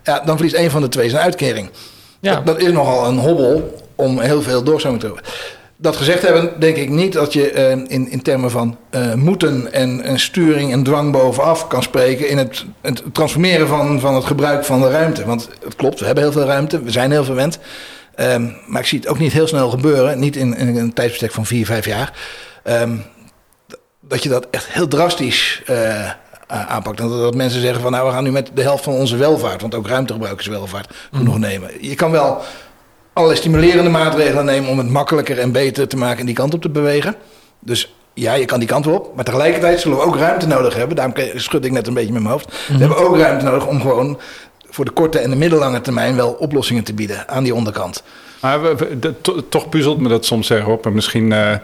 Ja, 0.02 0.20
dan 0.20 0.36
verliest 0.36 0.56
een 0.56 0.70
van 0.70 0.80
de 0.80 0.88
twee 0.88 1.10
zijn 1.10 1.22
uitkering. 1.22 1.70
Ja. 2.22 2.40
Dat, 2.40 2.60
is 2.60 2.72
nogal 2.72 3.06
een 3.06 3.18
hobbel 3.18 3.78
om 3.94 4.20
heel 4.20 4.42
veel 4.42 4.62
doorstroming 4.62 5.02
te 5.02 5.06
hebben. 5.06 5.24
Dat 5.76 5.96
gezegd 5.96 6.22
hebben, 6.22 6.60
denk 6.60 6.76
ik 6.76 6.88
niet 6.88 7.12
dat 7.12 7.32
je 7.32 7.52
uh, 7.52 7.70
in, 7.70 8.10
in 8.10 8.22
termen 8.22 8.50
van 8.50 8.76
uh, 8.90 9.14
moeten 9.14 9.72
en, 9.72 10.02
en, 10.02 10.20
sturing 10.20 10.72
en 10.72 10.82
dwang 10.82 11.12
bovenaf 11.12 11.66
kan 11.66 11.82
spreken 11.82 12.28
in 12.28 12.38
het, 12.38 12.64
het, 12.80 13.02
transformeren 13.12 13.68
van, 13.68 14.00
van 14.00 14.14
het 14.14 14.24
gebruik 14.24 14.64
van 14.64 14.80
de 14.80 14.90
ruimte. 14.90 15.24
Want 15.24 15.48
het 15.64 15.76
klopt, 15.76 15.98
we 15.98 16.06
hebben 16.06 16.24
heel 16.24 16.32
veel 16.32 16.44
ruimte, 16.44 16.82
we 16.82 16.90
zijn 16.90 17.10
heel 17.10 17.24
verwend. 17.24 17.58
Um, 18.16 18.56
maar 18.66 18.80
ik 18.80 18.86
zie 18.86 18.98
het 18.98 19.08
ook 19.08 19.18
niet 19.18 19.32
heel 19.32 19.46
snel 19.46 19.70
gebeuren, 19.70 20.18
niet 20.18 20.36
in, 20.36 20.56
in 20.56 20.76
een 20.76 20.92
tijdsbestek 20.92 21.32
van 21.32 21.46
vier, 21.46 21.66
vijf 21.66 21.86
jaar. 21.86 22.12
Um, 22.64 23.02
dat 24.00 24.22
je 24.22 24.28
dat 24.28 24.46
echt 24.50 24.66
heel 24.68 24.88
drastisch 24.88 25.62
uh, 25.70 26.10
aanpakt. 26.52 27.00
En 27.00 27.08
dat, 27.08 27.20
dat, 27.20 27.34
mensen 27.34 27.60
zeggen 27.60 27.82
van 27.82 27.92
nou 27.92 28.06
we 28.06 28.12
gaan 28.12 28.24
nu 28.24 28.30
met 28.30 28.50
de 28.54 28.62
helft 28.62 28.84
van 28.84 28.94
onze 28.94 29.16
welvaart, 29.16 29.60
want 29.60 29.74
ook 29.74 29.86
ruimtegebruik 29.86 30.40
is 30.40 30.46
welvaart, 30.46 30.94
genoeg 31.12 31.38
nemen. 31.38 31.70
Je 31.80 31.94
kan 31.94 32.10
wel 32.10 32.42
allerlei 33.12 33.40
stimulerende 33.40 33.90
maatregelen 33.90 34.44
nemen 34.44 34.70
om 34.70 34.78
het 34.78 34.88
makkelijker 34.88 35.38
en 35.38 35.52
beter 35.52 35.88
te 35.88 35.96
maken 35.96 36.18
en 36.18 36.26
die 36.26 36.34
kant 36.34 36.54
op 36.54 36.62
te 36.62 36.70
bewegen. 36.70 37.14
Dus 37.60 37.94
ja, 38.14 38.34
je 38.34 38.44
kan 38.44 38.58
die 38.58 38.68
kant 38.68 38.86
op. 38.86 39.14
Maar 39.14 39.24
tegelijkertijd 39.24 39.80
zullen 39.80 39.98
we 39.98 40.04
ook 40.04 40.16
ruimte 40.16 40.46
nodig 40.46 40.74
hebben. 40.74 40.96
Daarom 40.96 41.14
schud 41.34 41.64
ik 41.64 41.72
net 41.72 41.86
een 41.86 41.94
beetje 41.94 42.12
met 42.12 42.22
mijn 42.22 42.34
hoofd. 42.34 42.66
We 42.68 42.78
hebben 42.78 42.98
ook 42.98 43.16
ruimte 43.16 43.44
nodig 43.44 43.66
om 43.66 43.80
gewoon 43.80 44.18
voor 44.68 44.84
de 44.84 44.90
korte 44.90 45.18
en 45.18 45.30
de 45.30 45.36
middellange 45.36 45.80
termijn 45.80 46.16
wel 46.16 46.30
oplossingen 46.30 46.84
te 46.84 46.94
bieden 46.94 47.28
aan 47.28 47.42
die 47.42 47.54
onderkant. 47.54 48.02
Maar 48.42 48.76
we, 48.76 49.14
toch 49.48 49.68
puzzelt 49.68 50.00
me 50.00 50.08
dat 50.08 50.24
soms 50.24 50.48
erop. 50.48 50.86
En 50.86 50.92
misschien 50.92 51.30
uh, 51.30 51.54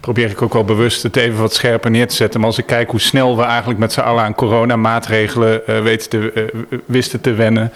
probeer 0.00 0.30
ik 0.30 0.42
ook 0.42 0.52
wel 0.52 0.64
bewust 0.64 1.02
het 1.02 1.16
even 1.16 1.40
wat 1.40 1.54
scherper 1.54 1.90
neer 1.90 2.08
te 2.08 2.14
zetten. 2.14 2.40
Maar 2.40 2.48
als 2.48 2.58
ik 2.58 2.66
kijk 2.66 2.90
hoe 2.90 3.00
snel 3.00 3.36
we 3.36 3.42
eigenlijk 3.42 3.78
met 3.80 3.92
z'n 3.92 4.00
allen 4.00 4.24
aan 4.24 4.34
coronamaatregelen 4.34 5.62
uh, 5.66 5.80
weten 5.80 6.08
te, 6.08 6.50
uh, 6.70 6.78
wisten 6.84 7.20
te 7.20 7.32
wennen. 7.32 7.72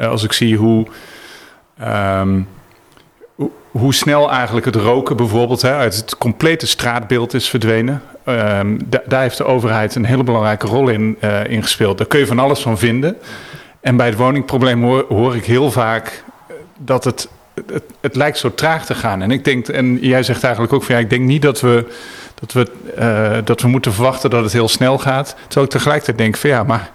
als 0.00 0.24
ik 0.24 0.32
zie 0.32 0.56
hoe, 0.56 0.86
um, 1.82 2.48
hoe, 3.34 3.50
hoe, 3.70 3.94
snel 3.94 4.30
eigenlijk 4.30 4.66
het 4.66 4.76
roken 4.76 5.16
bijvoorbeeld 5.16 5.62
hè, 5.62 5.72
uit 5.72 5.96
het 5.96 6.18
complete 6.18 6.66
straatbeeld 6.66 7.34
is 7.34 7.48
verdwenen. 7.48 8.02
Um, 8.24 8.78
da, 8.88 9.02
daar 9.06 9.22
heeft 9.22 9.36
de 9.36 9.44
overheid 9.44 9.94
een 9.94 10.04
hele 10.04 10.24
belangrijke 10.24 10.66
rol 10.66 10.88
in, 10.88 11.18
in 11.48 11.62
gespeeld. 11.62 11.98
Daar 11.98 12.06
kun 12.06 12.18
je 12.18 12.26
van 12.26 12.38
alles 12.38 12.60
van 12.60 12.78
vinden. 12.78 13.16
En 13.80 13.96
bij 13.96 14.06
het 14.06 14.16
woningprobleem 14.16 14.82
hoor 15.08 15.36
ik 15.36 15.44
heel 15.44 15.70
vaak 15.70 16.24
dat 16.78 17.04
het 17.04 17.28
het, 18.00 18.16
lijkt 18.16 18.38
zo 18.38 18.54
traag 18.54 18.86
te 18.86 18.94
gaan. 18.94 19.22
En 19.22 19.30
ik 19.30 19.44
denk, 19.44 19.68
en 19.68 19.98
jij 20.00 20.22
zegt 20.22 20.42
eigenlijk 20.42 20.72
ook 20.72 20.82
van 20.82 20.94
ja, 20.94 21.00
ik 21.00 21.10
denk 21.10 21.24
niet 21.24 21.42
dat 21.42 21.60
we, 21.60 21.84
dat 22.34 22.52
we, 22.52 22.70
uh, 22.98 23.44
dat 23.44 23.60
we 23.60 23.68
moeten 23.68 23.92
verwachten 23.92 24.30
dat 24.30 24.42
het 24.42 24.52
heel 24.52 24.68
snel 24.68 24.98
gaat. 24.98 25.36
Terwijl 25.42 25.66
ik 25.66 25.72
tegelijkertijd 25.72 26.18
denk 26.18 26.36
van 26.36 26.50
ja, 26.50 26.62
maar 26.62 26.90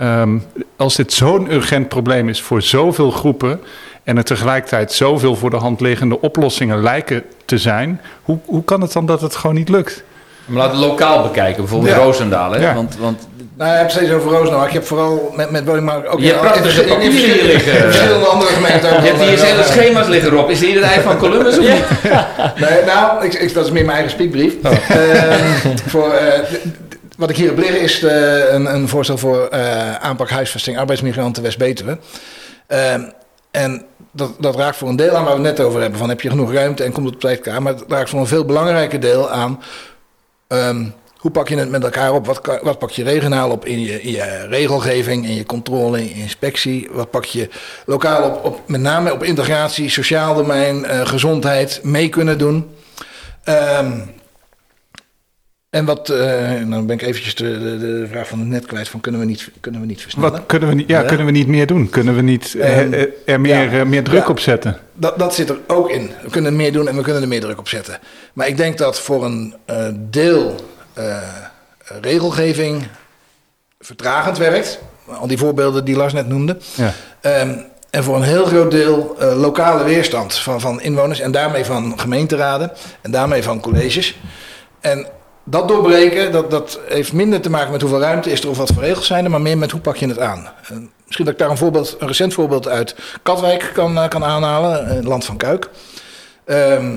um, 0.00 0.42
als 0.76 0.96
dit 0.96 1.12
zo'n 1.12 1.52
urgent 1.52 1.88
probleem 1.88 2.28
is 2.28 2.42
voor 2.42 2.62
zoveel 2.62 3.10
groepen 3.10 3.60
en 4.02 4.16
er 4.16 4.24
tegelijkertijd 4.24 4.92
zoveel 4.92 5.36
voor 5.36 5.50
de 5.50 5.56
hand 5.56 5.80
liggende 5.80 6.20
oplossingen 6.20 6.82
lijken 6.82 7.24
te 7.44 7.58
zijn, 7.58 8.00
hoe, 8.22 8.38
hoe 8.44 8.64
kan 8.64 8.80
het 8.80 8.92
dan 8.92 9.06
dat 9.06 9.20
het 9.20 9.36
gewoon 9.36 9.56
niet 9.56 9.68
lukt? 9.68 10.04
Maar 10.48 10.62
laten 10.66 10.80
we 10.80 10.86
lokaal 10.86 11.22
bekijken, 11.22 11.62
bijvoorbeeld. 11.62 11.96
Roosendaal. 11.96 12.52
Hè? 12.52 12.74
Want, 12.74 12.96
want 12.98 13.28
Nou, 13.56 13.70
je 13.70 13.76
hebt 13.76 13.90
steeds 13.92 14.10
over 14.10 14.30
Roosendaal. 14.30 14.64
Ik 14.66 14.72
heb 14.72 14.84
vooral 14.86 15.32
met, 15.36 15.50
met 15.50 15.64
woningmarkt 15.64 16.08
ook 16.08 16.20
Je 16.20 16.34
prachtige 16.34 16.80
papieren 16.82 17.00
hier 17.00 17.12
verschillende- 17.12 17.52
liggen. 17.52 17.92
verschillende 17.92 18.26
andere 18.26 18.50
gemeenten. 18.52 18.88
je 18.90 19.00
hebt 19.08 19.20
hier 19.20 19.32
eh, 19.32 19.40
hele 19.40 19.56
wel, 19.56 19.64
schema's 19.64 20.06
liggen, 20.06 20.30
Rob. 20.30 20.50
Is 20.50 20.60
hier 20.60 20.74
het 20.74 20.84
ei 20.90 21.00
van 21.02 21.16
Columbus 21.18 21.58
of 21.58 21.64
niet? 21.64 21.84
Nee, 22.68 22.84
nou, 22.86 23.24
ik, 23.24 23.34
ik, 23.34 23.54
dat 23.54 23.64
is 23.64 23.70
meer 23.70 23.84
mijn 23.84 23.96
eigen 23.96 24.10
speakbrief. 24.10 24.54
Ehm, 24.88 25.76
voor, 25.86 26.12
eh, 26.12 26.38
wat 27.16 27.30
ik 27.30 27.36
hier 27.36 27.46
heb 27.48 27.58
liggen 27.58 27.80
is 27.80 28.02
eh, 28.02 28.52
een, 28.52 28.74
een 28.74 28.88
voorstel 28.88 29.18
voor 29.18 29.46
eh, 29.50 29.94
aanpak 29.94 30.30
huisvesting 30.30 30.78
arbeidsmigranten 30.78 31.42
West-Betuwe. 31.42 31.98
Ehm, 32.66 33.00
en 33.50 33.84
dat, 34.12 34.30
dat 34.38 34.56
raakt 34.56 34.76
voor 34.76 34.88
een 34.88 34.96
deel 34.96 35.14
aan 35.16 35.24
waar 35.24 35.36
we 35.40 35.46
het 35.46 35.56
net 35.56 35.66
over 35.66 35.80
hebben. 35.80 35.98
Van 35.98 36.08
heb 36.08 36.20
je 36.20 36.30
genoeg 36.30 36.52
ruimte 36.52 36.84
en 36.84 36.92
komt 36.92 37.06
het 37.06 37.14
op 37.14 37.20
tijd 37.20 37.40
klaar. 37.40 37.62
Maar 37.62 37.72
het 37.72 37.84
raakt 37.88 38.10
voor 38.10 38.20
een 38.20 38.26
veel 38.26 38.44
belangrijker 38.44 39.00
deel 39.00 39.30
aan... 39.30 39.60
ehm, 40.48 40.84
hoe 41.18 41.30
pak 41.30 41.48
je 41.48 41.56
het 41.56 41.70
met 41.70 41.84
elkaar 41.84 42.12
op? 42.12 42.26
Wat, 42.26 42.60
wat 42.62 42.78
pak 42.78 42.90
je 42.90 43.02
regionaal 43.02 43.50
op 43.50 43.64
in 43.64 43.80
je, 43.80 44.02
in 44.02 44.10
je 44.10 44.46
regelgeving, 44.48 45.24
in 45.24 45.34
je 45.34 45.46
controle, 45.46 45.98
in 45.98 46.08
je 46.08 46.14
inspectie? 46.14 46.88
Wat 46.92 47.10
pak 47.10 47.24
je 47.24 47.48
lokaal 47.86 48.30
op, 48.30 48.44
op 48.44 48.60
met 48.68 48.80
name 48.80 49.12
op 49.12 49.22
integratie, 49.22 49.88
sociaal 49.88 50.34
domein, 50.34 50.84
eh, 50.84 51.06
gezondheid 51.06 51.80
mee 51.82 52.08
kunnen 52.08 52.38
doen? 52.38 52.70
Ehm, 53.44 54.00
en 55.78 55.84
wat, 55.84 56.08
eh 56.08 56.52
nou 56.64 56.82
ben 56.82 56.96
ik 56.96 57.02
eventjes 57.02 57.34
de, 57.34 57.58
de, 57.58 57.78
de 57.78 58.06
vraag 58.10 58.28
van 58.28 58.38
het 58.38 58.48
net 58.48 58.66
kwijt 58.66 58.88
van 58.88 59.00
kunnen 59.00 59.20
we 59.20 59.26
niet, 59.26 59.50
kunnen 59.60 59.80
we 59.80 59.86
niet 59.86 60.02
versnellen? 60.02 60.30
Wat 60.32 60.46
kunnen 60.46 60.68
we 60.68 60.74
niet, 60.74 60.88
ja, 60.88 61.00
Ja. 61.00 61.06
kunnen 61.06 61.26
we 61.26 61.32
niet 61.32 61.46
meer 61.46 61.66
doen? 61.66 61.88
Kunnen 61.90 62.14
we 62.14 62.22
niet 62.22 62.54
eh, 62.54 62.78
Ehm, 62.80 62.92
eh, 62.92 63.04
er 63.24 63.40
meer, 63.40 63.74
ja. 63.74 63.84
meer 63.84 64.02
druk 64.04 64.22
Ja. 64.22 64.28
op 64.28 64.38
zetten? 64.40 64.78
Dat, 64.94 65.18
dat 65.18 65.34
zit 65.34 65.48
er 65.48 65.58
ook 65.66 65.90
in. 65.90 66.10
We 66.22 66.30
kunnen 66.30 66.56
meer 66.56 66.72
doen 66.72 66.88
en 66.88 66.96
we 66.96 67.02
kunnen 67.02 67.22
er 67.22 67.28
meer 67.28 67.40
druk 67.40 67.58
op 67.58 67.68
zetten. 67.68 67.98
Maar 68.32 68.48
ik 68.48 68.56
denk 68.56 68.78
dat 68.78 69.00
voor 69.00 69.24
een 69.24 69.54
deel 70.10 70.54
regelgeving 72.00 72.82
vertragend 73.80 74.38
werkt. 74.38 74.78
Al 75.06 75.26
die 75.26 75.38
voorbeelden 75.38 75.84
die 75.84 75.96
Lars 75.96 76.12
net 76.12 76.28
noemde. 76.28 76.56
Ja. 76.74 76.92
Ehm, 77.20 77.50
en 77.90 78.04
voor 78.04 78.16
een 78.16 78.22
heel 78.22 78.44
groot 78.44 78.70
deel 78.70 79.16
lokale 79.36 79.84
weerstand 79.84 80.34
van, 80.38 80.60
van 80.60 80.80
inwoners 80.80 81.20
en 81.20 81.30
daarmee 81.32 81.64
van 81.64 81.98
gemeenteraden 82.00 82.70
en 83.00 83.10
daarmee 83.10 83.42
van 83.42 83.60
colleges. 83.60 84.18
En 84.80 85.06
dat 85.50 85.68
doorbreken, 85.68 86.32
dat, 86.32 86.50
dat 86.50 86.80
heeft 86.88 87.12
minder 87.12 87.40
te 87.40 87.50
maken 87.50 87.72
met 87.72 87.80
hoeveel 87.80 88.00
ruimte 88.00 88.30
is 88.30 88.40
er 88.40 88.48
of 88.48 88.56
wat 88.56 88.70
voor 88.74 88.82
regels 88.82 89.06
zijn 89.06 89.24
er, 89.24 89.30
maar 89.30 89.40
meer 89.40 89.58
met 89.58 89.70
hoe 89.70 89.80
pak 89.80 89.96
je 89.96 90.08
het 90.08 90.18
aan. 90.18 90.52
En 90.68 90.90
misschien 91.04 91.24
dat 91.24 91.34
ik 91.34 91.40
daar 91.40 91.50
een, 91.50 91.56
voorbeeld, 91.56 91.96
een 91.98 92.06
recent 92.06 92.34
voorbeeld 92.34 92.68
uit 92.68 92.94
Katwijk 93.22 93.70
kan, 93.74 93.98
eh, 93.98 94.08
kan 94.08 94.24
aanhalen, 94.24 94.86
eh, 94.86 94.94
het 94.94 95.04
land 95.04 95.24
van 95.24 95.36
Kuik. 95.36 95.70
Ehm 96.44 96.96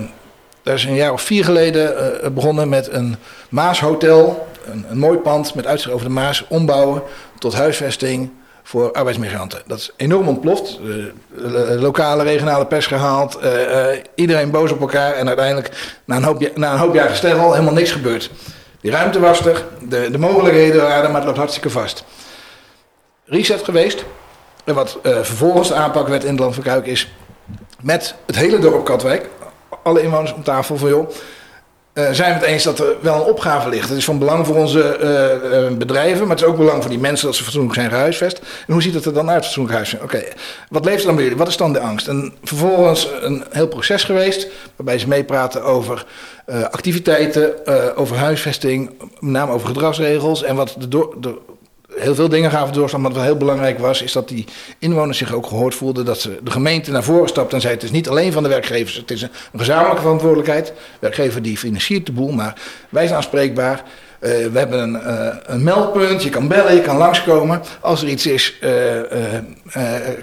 daar 0.63 0.75
is 0.75 0.83
een 0.83 0.95
jaar 0.95 1.13
of 1.13 1.21
vier 1.21 1.45
geleden 1.45 2.21
eh, 2.21 2.29
begonnen 2.29 2.69
met 2.69 2.91
een 2.91 3.15
Maashotel, 3.49 4.47
een, 4.71 4.85
een 4.89 4.97
mooi 4.97 5.17
pand 5.17 5.55
met 5.55 5.67
uitzicht 5.67 5.93
over 5.93 6.05
de 6.05 6.13
Maas, 6.13 6.45
ombouwen 6.47 7.01
tot 7.39 7.53
huisvesting 7.53 8.31
voor 8.63 8.91
arbeidsmigranten. 8.91 9.61
Dat 9.65 9.77
is 9.77 9.91
enorm 9.97 10.27
ontploft. 10.27 10.79
Eh, 10.79 10.87
de 11.51 11.77
lokale, 11.79 12.23
regionale 12.23 12.65
pers 12.65 12.87
gehaald. 12.87 13.35
eh, 13.35 13.91
eh, 13.91 13.99
iedereen 14.15 14.51
boos 14.51 14.71
op 14.71 14.81
elkaar. 14.81 15.13
En 15.13 15.27
uiteindelijk, 15.27 15.97
na 16.05 16.15
een 16.15 16.23
hoop, 16.23 16.55
na 16.55 16.71
een 16.71 16.79
hoop 16.79 16.93
jaar 16.93 17.09
gestel, 17.09 17.53
helemaal 17.53 17.73
niks 17.73 17.91
gebeurd. 17.91 18.31
Die 18.81 18.91
ruimte 18.91 19.19
was 19.19 19.45
er. 19.45 19.65
De, 19.89 20.11
de 20.11 20.17
mogelijkheden 20.17 20.81
waren 20.81 21.05
maar 21.05 21.15
het 21.15 21.25
loopt 21.25 21.37
hartstikke 21.37 21.69
vast. 21.69 22.03
Reset 23.25 23.63
geweest. 23.63 24.05
En 24.63 24.73
wat 24.73 24.99
eh, 25.03 25.11
vervolgens 25.11 25.67
de 25.67 25.73
aanpak 25.73 26.07
werd 26.07 26.23
in 26.23 26.29
het 26.29 26.39
land 26.39 26.53
van 26.53 26.63
Kuik 26.63 26.85
is... 26.85 27.11
met 27.81 28.15
het 28.25 28.35
hele 28.35 28.59
dorp 28.59 28.85
Katwijk... 28.85 29.29
alle 29.83 30.01
inwoners 30.01 30.33
om 30.33 30.43
tafel 30.43 30.77
van 30.77 30.89
joh... 30.89 31.09
eh, 31.93 32.11
zijn 32.11 32.33
we 32.33 32.39
het 32.39 32.47
eens 32.47 32.63
dat 32.63 32.79
er 32.79 32.95
wel 33.01 33.15
een 33.15 33.29
opgave 33.29 33.69
ligt. 33.69 33.89
Het 33.89 33.97
is 33.97 34.05
van 34.05 34.19
belang 34.19 34.45
voor 34.45 34.55
onze 34.55 34.95
eh, 34.95 35.65
eh, 35.65 35.73
bedrijven, 35.73 36.21
maar 36.21 36.35
het 36.35 36.45
is 36.45 36.45
ook 36.45 36.57
belang 36.57 36.81
voor 36.81 36.91
die 36.91 36.99
mensen 36.99 37.25
dat 37.25 37.35
ze 37.35 37.43
fatsoenlijk 37.43 37.75
zijn 37.75 37.89
gehuisvest. 37.89 38.41
En 38.67 38.73
hoe 38.73 38.81
ziet 38.81 38.93
het 38.93 39.05
er 39.05 39.13
dan 39.13 39.29
uit, 39.29 39.43
fatsoenlijk 39.43 39.75
huisvest? 39.75 40.03
Oké, 40.03 40.23
wat 40.69 40.85
leeft 40.85 40.99
er 40.99 41.05
dan 41.05 41.15
bij 41.15 41.23
jullie? 41.23 41.39
Wat 41.39 41.47
is 41.47 41.57
dan 41.57 41.73
de 41.73 41.79
angst? 41.79 42.07
En 42.07 42.33
vervolgens 42.43 43.07
een 43.21 43.43
heel 43.49 43.67
proces 43.67 44.03
geweest, 44.03 44.47
waarbij 44.75 44.99
ze 44.99 45.07
meepraten 45.07 45.63
over 45.63 46.05
activiteiten, 46.71 47.53
over 47.97 48.17
huisvesting, 48.17 48.91
met 48.99 49.31
name 49.31 49.51
over 49.51 49.67
gedragsregels. 49.67 50.43
En 50.43 50.55
wat 50.55 50.75
de, 50.79 50.87
de 51.19 51.37
heel 52.01 52.15
veel 52.15 52.29
dingen 52.29 52.51
gaven 52.51 52.73
doorslag, 52.73 53.01
maar 53.01 53.11
wat 53.11 53.23
heel 53.23 53.37
belangrijk 53.37 53.79
was, 53.79 54.01
is 54.01 54.11
dat 54.11 54.27
die 54.27 54.45
inwoners 54.79 55.17
zich 55.17 55.33
ook 55.33 55.47
gehoord 55.47 55.75
voelden. 55.75 56.05
Dat 56.05 56.19
ze 56.19 56.39
de 56.43 56.51
gemeente 56.51 56.91
naar 56.91 57.03
voren 57.03 57.29
stapt 57.29 57.53
en 57.53 57.61
zei: 57.61 57.73
Het 57.73 57.83
is 57.83 57.91
niet 57.91 58.09
alleen 58.09 58.31
van 58.31 58.43
de 58.43 58.49
werkgevers, 58.49 58.95
het 58.95 59.11
is 59.11 59.21
een, 59.21 59.29
gezamenlijke 59.55 60.01
verantwoordelijkheid. 60.01 60.65
De 60.65 60.73
werkgever 60.99 61.41
die 61.41 61.57
financiert 61.57 62.05
de 62.05 62.11
boel, 62.11 62.31
maar 62.31 62.61
wij 62.89 63.03
zijn 63.03 63.15
aanspreekbaar. 63.15 63.83
Eh, 64.19 64.29
we 64.29 64.57
hebben 64.59 64.79
een, 64.79 65.01
eh, 65.01 65.35
een 65.43 65.63
meldpunt, 65.63 66.23
je 66.23 66.29
kan 66.29 66.47
bellen, 66.47 66.75
je 66.75 66.81
kan 66.81 66.97
langskomen. 66.97 67.61
Als 67.79 68.01
er 68.01 68.07
iets 68.07 68.25
is, 68.25 68.59
eh, 68.59 68.69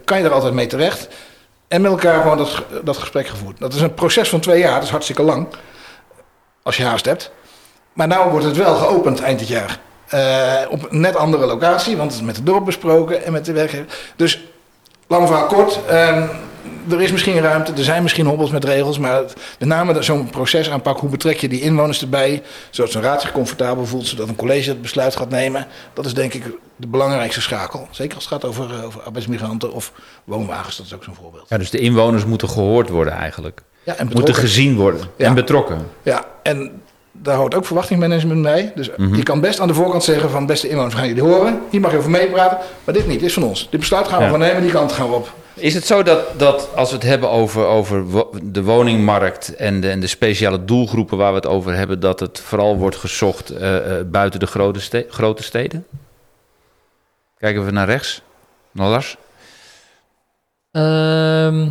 kan 0.05 0.19
je 0.19 0.25
er 0.25 0.33
altijd 0.33 0.55
mee 0.55 0.67
terecht. 0.67 1.09
En 1.69 1.81
met 1.81 1.91
elkaar 1.91 2.23
gewoon 2.23 2.39
dat, 2.39 2.63
dat 2.85 2.97
gesprek 2.97 3.27
gevoerd. 3.27 3.59
Dat 3.59 3.75
is 3.75 3.81
een 3.81 3.95
proces 3.95 4.29
van 4.29 4.41
twee 4.41 4.59
jaar, 4.59 4.75
dat 4.75 4.83
is 4.83 4.91
hartstikke 4.91 5.23
lang. 5.23 5.47
Als 6.63 6.77
je 6.77 6.85
haast 6.85 7.05
hebt. 7.05 7.31
Maar 7.93 8.07
nu 8.07 8.17
wordt 8.31 8.47
het 8.47 8.57
wel 8.57 8.75
geopend 8.75 9.21
eind 9.21 9.39
dit 9.39 9.49
jaar. 9.49 9.79
Eh, 10.09 10.55
op 10.71 10.87
een 10.91 11.01
net 11.01 11.17
andere 11.17 11.47
locatie, 11.47 11.97
want 11.97 12.11
het 12.11 12.21
is 12.21 12.27
met 12.27 12.37
het 12.37 12.47
dorp 12.47 12.65
besproken 12.65 13.25
en 13.25 13.33
met 13.33 13.45
de 13.45 13.53
werkgever. 13.53 13.87
Dus, 14.17 14.45
lang 15.07 15.27
verhaal 15.27 15.47
kort. 15.47 15.79
ehm, 15.89 16.27
er 16.91 17.01
is 17.03 17.13
misschien 17.13 17.41
ruimte, 17.41 17.73
er 17.73 17.85
zijn 17.85 18.03
misschien 18.03 18.27
hobbels 18.27 18.51
met 18.51 18.65
regels, 18.65 18.99
maar 18.99 19.15
het- 19.17 19.35
met 19.59 19.69
name 19.69 19.93
dat 19.93 20.05
zo'n 20.05 20.31
proces 20.31 20.71
aanpak, 20.71 20.99
hoe 20.99 21.11
betrek 21.11 21.39
je 21.41 21.49
die 21.49 21.61
inwoners 21.61 22.01
erbij, 22.01 22.43
zodat 22.71 22.93
zo'n 22.93 23.03
raad 23.03 23.21
zich 23.21 23.33
comfortabel 23.33 23.87
voelt, 23.87 24.07
zodat 24.07 24.29
een 24.29 24.37
college 24.37 24.69
het 24.69 24.83
besluit 24.83 25.17
gaat 25.17 25.31
nemen, 25.31 25.67
dat 25.93 26.07
is 26.07 26.15
denk 26.15 26.35
ik 26.35 26.45
de 26.77 26.87
belangrijkste 26.87 27.41
schakel. 27.41 27.89
Zeker 27.91 28.15
als 28.15 28.25
het 28.25 28.33
gaat 28.33 28.45
over, 28.45 28.71
eh, 28.75 28.85
over 28.85 29.01
arbeidsmigranten 29.03 29.73
of 29.73 29.93
woonwagens, 30.25 30.77
dat 30.77 30.87
is 30.87 30.95
ook 30.95 31.05
zo'n 31.05 31.15
voorbeeld. 31.15 31.47
Ja, 31.49 31.59
dus 31.59 31.71
de 31.71 31.79
inwoners 31.79 32.25
moeten 32.25 32.49
gehoord 32.49 32.89
worden 32.89 33.13
eigenlijk. 33.13 33.63
Ja, 33.83 33.95
en 33.97 34.09
Moeten 34.13 34.35
gezien 34.35 34.77
worden 34.77 35.01
Ja. 35.17 35.27
en 35.27 35.35
betrokken. 35.35 35.87
Ja, 36.03 36.25
en 36.43 36.83
daar 37.23 37.37
hoort 37.37 37.55
ook 37.55 37.67
verwachtingsmanagement 37.67 38.43
bij. 38.43 38.73
Dus 38.75 38.91
Mhm. 38.97 39.15
je 39.17 39.23
kan 39.23 39.41
best 39.41 39.61
aan 39.61 39.69
de 39.69 39.75
voorkant 39.75 40.05
zeggen 40.05 40.31
van 40.31 40.47
beste 40.47 40.69
inwoners, 40.69 40.95
we 40.95 41.01
gaan 41.01 41.09
jullie 41.09 41.23
horen. 41.23 41.61
Hier 41.71 41.81
mag 41.81 41.91
je 41.91 41.97
over 41.99 42.11
meepraten, 42.11 42.59
maar 42.85 42.95
dit 42.95 43.07
niet, 43.07 43.19
dit 43.21 43.29
is 43.29 43.35
van 43.35 43.43
ons. 43.43 43.69
Dit 43.71 43.81
besluit 43.81 44.09
gaan 44.09 44.19
we 44.19 44.25
Ja. 44.25 44.31
van 44.31 44.39
nemen, 44.39 44.63
die 44.63 44.71
kant 44.71 44.93
gaan 44.93 45.09
we 45.09 45.15
op. 45.15 45.33
Is 45.55 45.75
het 45.75 45.87
zo 45.87 46.03
dat, 46.03 46.39
dat 46.39 46.69
als 46.77 46.89
we 46.91 46.95
het 46.95 47.05
hebben 47.05 47.31
over, 47.31 47.65
over 47.67 48.05
de 48.43 48.63
woningmarkt 48.63 49.55
en 49.57 49.81
de, 49.81 49.91
en 49.91 50.01
de 50.01 50.07
speciale 50.07 50.65
doelgroepen 50.65 51.17
waar 51.19 51.31
we 51.31 51.37
het 51.37 51.47
over 51.47 51.75
hebben, 51.75 52.01
dat 52.01 52.21
het 52.21 52.41
vooral 52.41 52.77
wordt 52.77 52.97
gezocht 52.97 53.51
eh, 53.51 53.99
eh, 53.99 54.07
buiten 54.07 54.41
de 54.41 54.47
grote, 54.47 54.81
ste- 54.81 55.07
grote 55.11 55.43
steden? 55.43 55.87
Kijken 57.39 57.65
we 57.65 57.71
naar 57.71 57.87
rechts, 57.87 58.23
naar 58.73 58.89
Lars. 58.89 59.17
Ehm, 60.73 61.69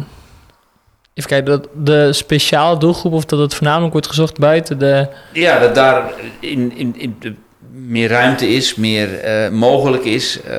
even 1.17 1.29
kijken, 1.29 1.45
dat 1.45 1.67
de 1.85 2.13
speciale 2.13 2.77
doelgroep 2.77 3.13
of 3.13 3.25
dat 3.25 3.39
het 3.39 3.53
voornamelijk 3.53 3.91
wordt 3.91 4.07
gezocht 4.07 4.39
buiten 4.39 4.79
de... 4.79 5.07
Ja, 5.33 5.59
dat 5.59 5.75
daar 5.75 6.11
in, 6.39 6.73
in, 6.75 6.95
in 6.97 7.15
de, 7.19 7.33
meer 7.71 8.09
ruimte 8.09 8.47
is, 8.49 8.75
meer 8.75 9.19
eh, 9.19 9.49
mogelijk 9.49 10.05
is. 10.05 10.41
eh, 10.41 10.55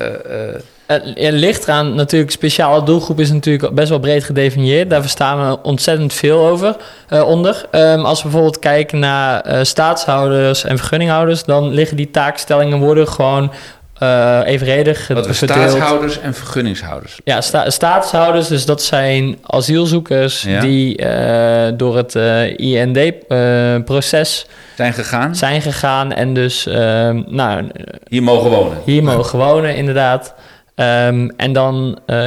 Het 0.85 1.03
het 1.15 1.33
ligt 1.33 1.63
eraan, 1.63 1.95
natuurlijk, 1.95 2.31
speciale 2.31 2.83
doelgroep 2.83 3.19
is 3.19 3.31
natuurlijk 3.31 3.73
best 3.73 3.89
wel 3.89 3.99
breed 3.99 4.23
gedefinieerd. 4.23 4.89
Daar 4.89 5.01
verstaan 5.01 5.49
we 5.49 5.61
ontzettend 5.61 6.13
veel 6.13 6.47
over, 6.47 6.75
onder. 7.09 7.65
Ehm, 7.71 7.99
als 7.99 8.17
we 8.17 8.23
bijvoorbeeld 8.23 8.59
kijken 8.59 8.99
naar 8.99 9.65
staatshouders 9.65 10.63
en 10.63 10.77
vergunninghouders, 10.77 11.43
dan 11.43 11.69
liggen 11.73 11.97
die 11.97 12.11
taakstellingen 12.11 12.79
worden 12.79 13.07
gewoon 13.07 13.51
eh, 13.99 14.39
evenredig 14.45 15.07
wat 15.07 15.27
we 15.27 15.33
staatshouders 15.33 16.19
en 16.19 16.33
vergunningshouders. 16.33 17.19
Ja, 17.23 17.41
sta 17.41 17.69
staatshouders, 17.69 18.47
dus 18.47 18.65
dat 18.65 18.81
zijn 18.81 19.37
asielzoekers 19.45 20.41
Ja. 20.41 20.59
die 20.59 20.97
eh, 20.97 21.71
door 21.77 21.97
het 21.97 22.15
IND-proces 22.59 24.45
Zijn 24.75 24.93
gegaan, 24.93 25.35
zijn 25.35 25.61
gegaan 25.61 26.11
en 26.11 26.33
dus 26.33 26.65
ehm, 26.67 27.21
nou, 27.27 27.67
hier 28.07 28.23
mogen 28.23 28.49
wonen. 28.49 28.77
hier 28.85 29.03
mogen 29.03 29.39
wonen, 29.39 29.75
inderdaad. 29.75 30.33
Ehm, 30.75 31.29
en 31.37 31.53
dan 31.53 31.99
eh, 32.05 32.25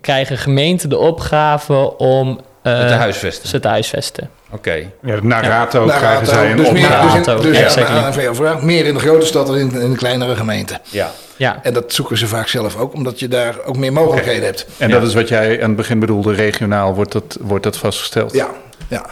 krijgen 0.00 0.38
gemeenten 0.38 0.88
de 0.88 0.98
opgave 0.98 1.96
om 1.98 2.40
eh, 2.62 2.90
huisvesten. 2.96 3.48
ze 3.48 3.60
te 3.60 3.68
huisvesten. 3.68 4.28
Oké. 4.52 4.90
Ja, 5.02 5.18
naar 5.22 5.44
raad 5.44 5.76
ook 5.76 5.86
Naar 5.86 5.98
krijgen 5.98 6.26
zij 6.26 6.50
een 6.50 6.56
dus 6.56 6.70
meer, 6.70 6.88
dus, 7.02 7.14
in, 7.14 7.42
dus 7.42 7.58
ja, 7.58 7.64
exactly. 7.64 8.64
meer 8.64 8.86
in 8.86 8.94
de 8.94 9.00
grote 9.00 9.26
stad 9.26 9.46
dan 9.46 9.56
in, 9.56 9.80
in 9.80 9.90
de 9.90 9.96
kleinere 9.96 10.36
gemeenten. 10.36 10.80
Ja. 10.90 11.10
Ja, 11.36 11.58
En 11.62 11.72
dat 11.72 11.92
zoeken 11.92 12.18
ze 12.18 12.26
vaak 12.26 12.48
zelf 12.48 12.76
ook, 12.76 12.94
omdat 12.94 13.18
je 13.20 13.28
daar 13.28 13.54
ook 13.64 13.76
meer 13.76 13.92
mogelijkheden 13.92 14.44
hebt. 14.44 14.66
En 14.78 14.88
Ja. 14.88 14.98
dat 14.98 15.08
is 15.08 15.14
wat 15.14 15.28
jij 15.28 15.62
aan 15.62 15.68
het 15.68 15.76
begin 15.76 15.98
bedoelde, 15.98 16.34
regionaal 16.34 16.94
wordt 16.94 17.12
dat, 17.12 17.38
wordt 17.40 17.64
dat 17.64 17.76
vastgesteld. 17.76 18.32
Ja, 18.32 18.48
ja. 18.88 19.06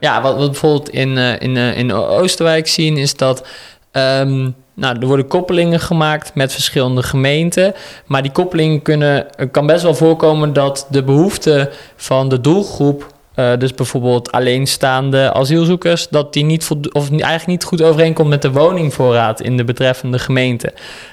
ja 0.00 0.22
wat, 0.22 0.38
we 0.38 0.44
bijvoorbeeld 0.44 0.88
in, 0.88 1.18
eh, 1.18 1.40
in, 1.40 1.56
eh, 1.56 1.78
in 1.78 1.92
Oosterwijk 1.92 2.68
zien 2.68 2.96
is 2.96 3.16
dat... 3.16 3.46
ehm, 3.90 4.50
nou, 4.74 4.98
er 5.00 5.06
worden 5.06 5.26
koppelingen 5.26 5.80
gemaakt 5.80 6.34
met 6.34 6.52
verschillende 6.52 7.02
gemeenten. 7.02 7.74
Maar 8.06 8.22
die 8.22 8.32
koppelingen 8.32 8.82
kunnen... 8.82 9.26
Het 9.36 9.50
kan 9.50 9.66
best 9.66 9.82
wel 9.82 9.94
voorkomen 9.94 10.52
dat 10.52 10.86
de 10.90 11.02
behoeften 11.02 11.68
van 11.96 12.28
de 12.28 12.40
doelgroep 12.40 13.12
eh, 13.34 13.52
dus 13.58 13.74
bijvoorbeeld 13.74 14.32
alleenstaande 14.32 15.32
asielzoekers, 15.32 16.08
dat 16.08 16.32
die 16.32 16.44
niet 16.44 16.68
of 16.92 17.10
eigenlijk 17.10 17.46
niet 17.46 17.64
goed 17.64 17.82
overeenkomt 17.82 18.28
met 18.28 18.42
de 18.42 18.52
woningvoorraad 18.52 19.40
in 19.40 19.56
de 19.56 19.64
betreffende 19.64 20.18
gemeente. 20.18 20.72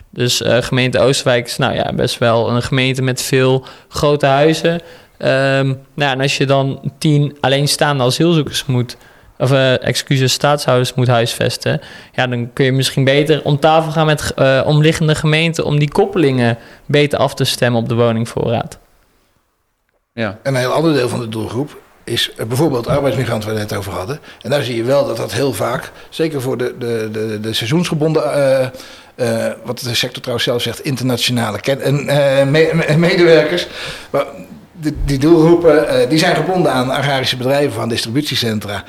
Dus 0.09 0.41
eh, 0.41 0.61
gemeente 0.61 0.99
Oosterwijk 0.99 1.45
is 1.45 1.57
nou 1.57 1.73
ja, 1.73 1.93
best 1.93 2.17
wel 2.17 2.49
een 2.49 2.61
gemeente 2.61 3.01
met 3.01 3.21
veel 3.21 3.65
grote 3.87 4.25
huizen. 4.25 4.81
Ehm, 5.17 5.67
nou 5.67 5.77
ja, 5.95 6.11
en 6.11 6.21
als 6.21 6.37
je 6.37 6.45
dan 6.45 6.91
tien 6.97 7.37
alleenstaande 7.39 8.03
asielzoekers 8.03 8.65
moet, 8.65 8.97
of 9.37 9.51
eh 9.51 9.87
excuses, 9.87 10.33
staatshouders 10.33 10.93
moet 10.93 11.07
huisvesten, 11.07 11.81
ja, 12.11 12.27
dan 12.27 12.53
kun 12.53 12.65
je 12.65 12.71
misschien 12.71 13.03
beter 13.03 13.43
om 13.43 13.59
tafel 13.59 13.91
gaan 13.91 14.05
met 14.05 14.33
eh, 14.33 14.61
omliggende 14.65 15.15
gemeenten 15.15 15.65
om 15.65 15.79
die 15.79 15.91
koppelingen 15.91 16.57
beter 16.85 17.19
af 17.19 17.33
te 17.33 17.43
stemmen 17.43 17.81
op 17.81 17.89
de 17.89 17.95
woningvoorraad. 17.95 18.79
Ja. 20.13 20.39
Een 20.43 20.55
heel 20.55 20.71
ander 20.71 20.93
deel 20.93 21.09
van 21.09 21.19
de 21.19 21.29
doelgroep 21.29 21.77
is 22.03 22.31
bijvoorbeeld 22.47 22.87
arbeidsmigranten 22.87 23.47
waar 23.49 23.57
we 23.57 23.63
net 23.63 23.77
over 23.77 23.91
hadden. 23.91 24.19
En 24.41 24.49
daar 24.49 24.63
zie 24.63 24.75
je 24.75 24.83
wel 24.83 25.05
dat 25.07 25.17
dat 25.17 25.31
heel 25.33 25.53
vaak, 25.53 25.91
zeker 26.09 26.41
voor 26.41 26.57
de, 26.57 26.75
de, 26.79 27.09
de, 27.11 27.39
de 27.39 27.53
seizoensgebonden, 27.53 28.33
eh, 28.33 28.65
eh, 29.15 29.53
wat 29.63 29.79
de 29.79 29.95
sector 29.95 30.19
trouwens 30.21 30.45
zelf 30.47 30.61
zegt, 30.61 30.83
internationale 30.83 31.59
ken- 31.59 32.05
me- 32.51 32.95
medewerkers. 32.97 33.67
Maar 34.09 34.25
die, 34.71 34.95
die 35.05 35.17
doelgroepen 35.19 36.09
die 36.09 36.19
zijn 36.19 36.35
gebonden 36.35 36.71
aan 36.71 36.89
agrarische 36.89 37.37
bedrijven, 37.37 37.81
aan 37.81 37.89
distributiecentra. 37.89 38.83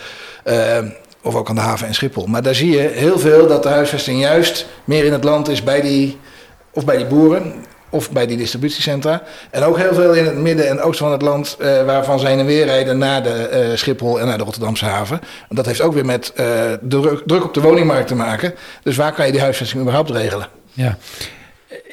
of 1.23 1.35
ook 1.35 1.49
aan 1.49 1.55
de 1.55 1.61
haven 1.61 1.87
en 1.87 1.95
Schiphol. 1.95 2.27
Maar 2.27 2.43
daar 2.43 2.55
zie 2.55 2.71
je 2.71 2.79
heel 2.79 3.19
veel 3.19 3.47
dat 3.47 3.63
de 3.63 3.69
huisvesting 3.69 4.21
juist 4.21 4.67
meer 4.85 5.05
in 5.05 5.13
het 5.13 5.25
land 5.25 5.49
is 5.49 5.63
bij 5.63 5.81
die, 5.81 6.19
of 6.73 6.85
bij 6.85 6.97
die 6.97 7.07
boeren 7.07 7.65
of 7.93 8.11
bij 8.11 8.27
die 8.27 8.37
distributiecentra. 8.37 9.23
En 9.51 9.63
ook 9.63 9.77
heel 9.77 9.95
veel 9.95 10.13
in 10.13 10.25
het 10.25 10.37
midden 10.37 10.69
en 10.69 10.81
oosten 10.81 11.05
van 11.05 11.13
het 11.13 11.23
land, 11.23 11.57
eh, 11.59 11.85
waarvan 11.85 12.19
zij 12.19 12.39
en 12.39 12.47
weer 12.47 12.65
rijden 12.65 12.99
naar 12.99 13.23
de 13.23 13.31
eh, 13.31 13.77
Schiphol 13.77 14.21
en 14.21 14.27
naar 14.27 14.39
de 14.39 14.45
Rotterdamse 14.45 14.85
haven. 14.85 15.21
En 15.49 15.57
dat 15.57 15.67
heeft 15.67 15.81
ook 15.81 15.95
weer 15.95 16.07
met 16.07 16.33
eh, 16.35 16.47
de 16.81 17.01
druk, 17.01 17.23
druk 17.27 17.45
op 17.45 17.55
de 17.55 17.61
woningmarkt 17.61 18.09
te 18.09 18.15
maken. 18.15 18.55
Dus 18.83 18.97
waar 18.97 19.13
kan 19.13 19.27
je 19.27 19.33
die 19.33 19.41
huisvesting 19.41 19.81
überhaupt 19.81 20.11
regelen? 20.11 20.49
Ja. 20.73 20.97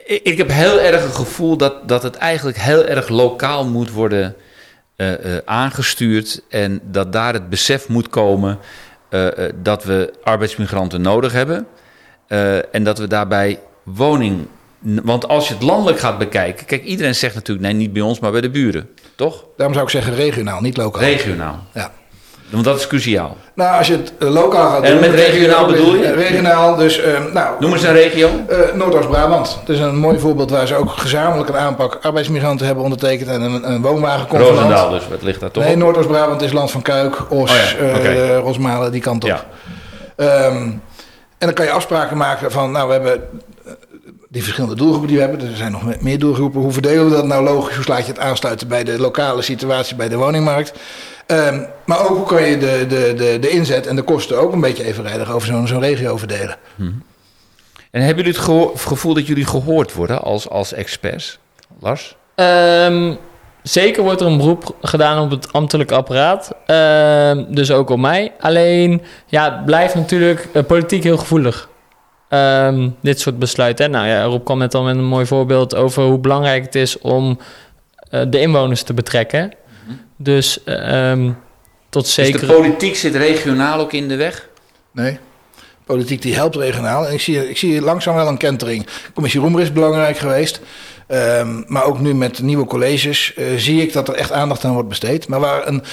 Ik, 0.05 0.37
heb 0.37 0.51
heel 0.51 0.79
erg 0.79 1.03
het 1.03 1.15
gevoel 1.15 1.57
dat, 1.57 1.87
dat 1.87 2.03
het 2.03 2.15
eigenlijk 2.15 2.57
heel 2.57 2.85
erg 2.85 3.09
lokaal 3.09 3.65
moet 3.65 3.91
worden 3.91 4.35
eh, 4.95 5.13
eh, 5.13 5.41
aangestuurd. 5.45 6.41
En 6.49 6.81
dat 6.83 7.13
daar 7.13 7.33
het 7.33 7.49
besef 7.49 7.87
moet 7.87 8.09
komen 8.09 8.59
eh, 9.09 9.45
eh, 9.45 9.53
dat 9.61 9.83
we 9.83 10.13
arbeidsmigranten 10.23 11.01
nodig 11.01 11.31
hebben. 11.31 11.67
Eh, 12.27 12.75
en 12.75 12.83
dat 12.83 12.97
we 12.97 13.07
daarbij 13.07 13.59
woning. 13.83 14.47
Want 14.81 15.27
als 15.27 15.47
je 15.47 15.53
het 15.53 15.63
landelijk 15.63 15.99
gaat 15.99 16.17
bekijken. 16.17 16.65
Kijk, 16.65 16.83
iedereen 16.83 17.15
zegt 17.15 17.35
natuurlijk 17.35 17.67
nee, 17.67 17.75
niet 17.75 17.93
bij 17.93 18.01
ons, 18.01 18.19
maar 18.19 18.31
bij 18.31 18.41
de 18.41 18.49
buren. 18.49 18.89
Toch? 19.15 19.45
Daarom 19.57 19.75
zou 19.75 19.85
ik 19.87 19.91
zeggen 19.91 20.15
regionaal, 20.15 20.61
niet 20.61 20.77
lokaal. 20.77 21.01
Regionaal. 21.01 21.63
Ja. 21.73 21.91
Want 22.49 22.63
dat 22.63 22.79
is 22.79 22.87
cruciaal. 22.87 23.37
Nou, 23.53 23.77
als 23.77 23.87
je 23.87 23.93
het 23.93 24.13
eh, 24.19 24.29
lokaal 24.29 24.69
gaat 24.69 24.83
En 24.83 24.91
doen... 24.91 24.99
met 24.99 25.09
dan 25.09 25.17
krijg 25.19 25.33
regionaal 25.33 25.65
bedoel 25.65 25.95
je? 25.95 26.13
Regionaal, 26.13 26.75
dus 26.75 26.99
eh, 26.99 27.25
nou... 27.33 27.55
Noem 27.59 27.73
eens 27.73 27.83
een 27.83 27.93
regio. 27.93 28.29
eh, 28.47 28.57
Noordoost-Brabant. 28.73 29.57
Het 29.59 29.69
is 29.69 29.79
een 29.79 29.97
mooi 29.97 30.19
voorbeeld 30.19 30.49
waar 30.49 30.67
ze 30.67 30.75
ook 30.75 30.89
gezamenlijk 30.89 31.49
een 31.49 31.57
aanpak 31.57 31.99
arbeidsmigranten 32.01 32.65
hebben 32.65 32.83
ondertekend 32.83 33.29
en 33.29 33.41
een, 33.41 33.71
een 33.71 33.81
woonwagenconvenant. 33.81 34.55
Roosendaal 34.55 34.89
dus. 34.89 35.07
Wat 35.07 35.21
ligt 35.21 35.39
daar 35.39 35.51
toch 35.51 35.63
Nee? 35.63 35.75
Noordoost-Brabant 35.75 36.41
is 36.41 36.51
land 36.51 36.71
van 36.71 36.81
Kuik, 36.81 37.31
Os, 37.31 37.75
Oh 37.81 38.03
ja. 38.03 38.35
Rosmalen, 38.35 38.91
die 38.91 39.01
kant 39.01 39.23
op. 39.23 39.29
Ja. 39.29 39.43
Ehm, 40.15 40.55
en 41.37 41.45
dan 41.47 41.53
kan 41.53 41.65
je 41.65 41.71
afspraken 41.71 42.17
maken 42.17 42.51
van, 42.51 42.71
nou, 42.71 42.87
we 42.87 42.93
hebben 42.93 43.21
die 44.31 44.43
verschillende 44.43 44.75
doelgroepen 44.75 45.07
die 45.07 45.17
we 45.17 45.23
hebben. 45.23 45.47
Er 45.49 45.55
zijn 45.55 45.71
nog 45.71 45.83
me- 45.85 45.97
meer 45.99 46.19
doelgroepen. 46.19 46.61
Hoe 46.61 46.71
verdelen 46.71 47.05
we 47.05 47.11
dat 47.15 47.25
nou 47.25 47.43
logisch? 47.43 47.75
Hoe 47.75 47.83
slaat 47.83 48.05
je 48.05 48.11
het 48.11 48.21
aansluiten 48.21 48.67
bij 48.67 48.83
de 48.83 48.99
lokale 48.99 49.41
situatie, 49.41 49.95
bij 49.95 50.09
de 50.09 50.15
woningmarkt? 50.17 50.73
Ehm, 51.25 51.59
maar 51.85 51.99
ook 52.01 52.17
hoe 52.17 52.25
kan 52.25 52.43
je 52.43 52.57
de, 52.57 52.85
de, 52.87 53.13
de, 53.17 53.37
de 53.39 53.49
inzet 53.49 53.87
en 53.87 53.95
de 53.95 54.01
kosten 54.01 54.39
ook 54.39 54.53
een 54.53 54.61
beetje 54.61 54.83
evenredig 54.83 55.31
over 55.31 55.47
zo'n 55.47 55.67
zo'n 55.67 55.79
regio 55.79 56.17
verdelen? 56.17 56.55
En 57.91 58.01
hebben 58.01 58.25
jullie 58.25 58.39
het 58.39 58.77
gevoel 58.81 59.13
dat 59.13 59.27
jullie 59.27 59.45
gehoord 59.45 59.93
worden 59.93 60.21
als, 60.21 60.49
als 60.49 60.73
experts? 60.73 61.39
Lars? 61.79 62.15
Ehm, 62.35 63.13
zeker 63.63 64.03
wordt 64.03 64.21
er 64.21 64.27
een 64.27 64.37
beroep 64.37 64.75
gedaan 64.81 65.23
op 65.23 65.29
het 65.31 65.53
ambtelijk 65.53 65.91
apparaat. 65.91 66.51
Ehm, 66.65 67.43
dus 67.47 67.71
ook 67.71 67.89
op 67.89 67.99
mij. 67.99 68.31
Alleen, 68.39 69.01
ja, 69.25 69.55
het 69.55 69.65
blijft 69.65 69.95
natuurlijk 69.95 70.47
eh, 70.53 70.63
politiek 70.63 71.03
heel 71.03 71.17
gevoelig. 71.17 71.69
Ehm, 72.29 72.89
dit 73.01 73.19
soort 73.19 73.39
besluiten. 73.39 73.85
Hè? 73.85 73.91
Nou 73.91 74.07
ja, 74.07 74.23
Rob 74.23 74.45
kwam 74.45 74.57
net 74.57 74.75
al 74.75 74.83
met 74.83 74.95
een 74.95 75.05
mooi 75.05 75.25
voorbeeld 75.25 75.75
over 75.75 76.03
hoe 76.03 76.19
belangrijk 76.19 76.63
het 76.65 76.75
is 76.75 76.99
om 76.99 77.39
eh, 78.09 78.21
de 78.29 78.39
inwoners 78.39 78.83
te 78.83 78.93
betrekken. 78.93 79.51
Dus 80.17 80.63
ehm, 80.63 81.31
tot 81.89 82.03
Dus 82.03 82.13
zeker. 82.13 82.39
de 82.39 82.45
politiek 82.45 82.95
zit 82.95 83.15
regionaal 83.15 83.79
ook 83.79 83.93
in 83.93 84.07
de 84.07 84.15
weg? 84.15 84.47
Nee. 84.91 85.17
Politiek 85.85 86.21
die 86.21 86.35
helpt 86.35 86.55
regionaal. 86.55 87.07
En 87.07 87.13
ik 87.13 87.21
zie, 87.21 87.49
ik 87.49 87.57
zie 87.57 87.81
langzaam 87.81 88.15
wel 88.15 88.27
een 88.27 88.37
kentering. 88.37 88.87
Commissie 89.13 89.41
Roemer 89.41 89.61
is 89.61 89.71
belangrijk 89.73 90.17
geweest. 90.17 90.61
Ehm, 91.07 91.61
maar 91.67 91.83
ook 91.83 91.99
nu 91.99 92.13
met 92.13 92.41
nieuwe 92.41 92.65
colleges 92.65 93.33
eh, 93.33 93.45
zie 93.57 93.81
ik 93.81 93.93
dat 93.93 94.07
er 94.07 94.13
echt 94.13 94.31
aandacht 94.31 94.63
aan 94.65 94.73
wordt 94.73 94.89
besteed. 94.89 95.27
Maar 95.27 95.39
waar 95.39 95.67
een, 95.67 95.83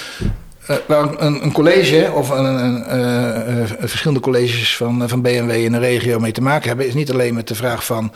eh, 0.67 0.75
waar 0.87 1.21
een, 1.21 1.43
een 1.43 1.51
college 1.51 2.11
of 2.13 2.29
een, 2.29 2.45
een, 2.45 2.85
eh, 2.85 3.61
eh, 3.61 3.69
verschillende 3.79 4.19
colleges 4.19 4.77
van, 4.77 5.09
van 5.09 5.21
BMW 5.21 5.51
in 5.51 5.73
een 5.73 5.79
regio 5.79 6.19
mee 6.19 6.31
te 6.31 6.41
maken 6.41 6.67
hebben, 6.67 6.87
is 6.87 6.93
niet 6.93 7.11
alleen 7.11 7.33
met 7.33 7.47
de 7.47 7.55
vraag 7.55 7.85
van 7.85 8.11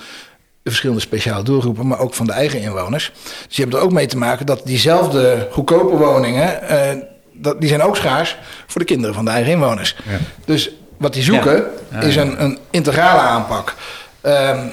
de 0.64 0.70
verschillende 0.70 1.02
speciale 1.02 1.44
doelgroepen, 1.44 1.88
maar 1.88 2.00
ook 2.00 2.14
van 2.14 2.26
de 2.26 2.32
eigen 2.32 2.62
inwoners. 2.62 3.12
Dus 3.48 3.56
je 3.56 3.62
hebt 3.62 3.74
er 3.74 3.82
ook 3.82 3.92
mee 3.92 4.06
te 4.06 4.18
maken 4.18 4.46
dat 4.46 4.62
diezelfde 4.66 5.48
goedkope 5.52 5.96
woningen, 5.96 6.68
eh, 6.68 6.98
dat, 7.34 7.60
die 7.60 7.70
zijn 7.70 7.82
ook 7.82 7.96
schaars 7.96 8.38
voor 8.68 8.82
de 8.82 8.88
kinderen 8.88 9.16
van 9.16 9.26
de 9.26 9.32
eigen 9.32 9.52
inwoners. 9.52 9.96
Ja. 10.10 10.18
Dus 10.46 10.72
wat 10.98 11.14
die 11.14 11.24
zoeken 11.24 11.56
Ja. 11.92 12.00
Ja, 12.00 12.08
is 12.08 12.16
een, 12.16 12.44
een 12.44 12.58
integrale 12.70 13.20
aanpak. 13.20 13.76
Ehm, 14.22 14.68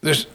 dus 0.00 0.28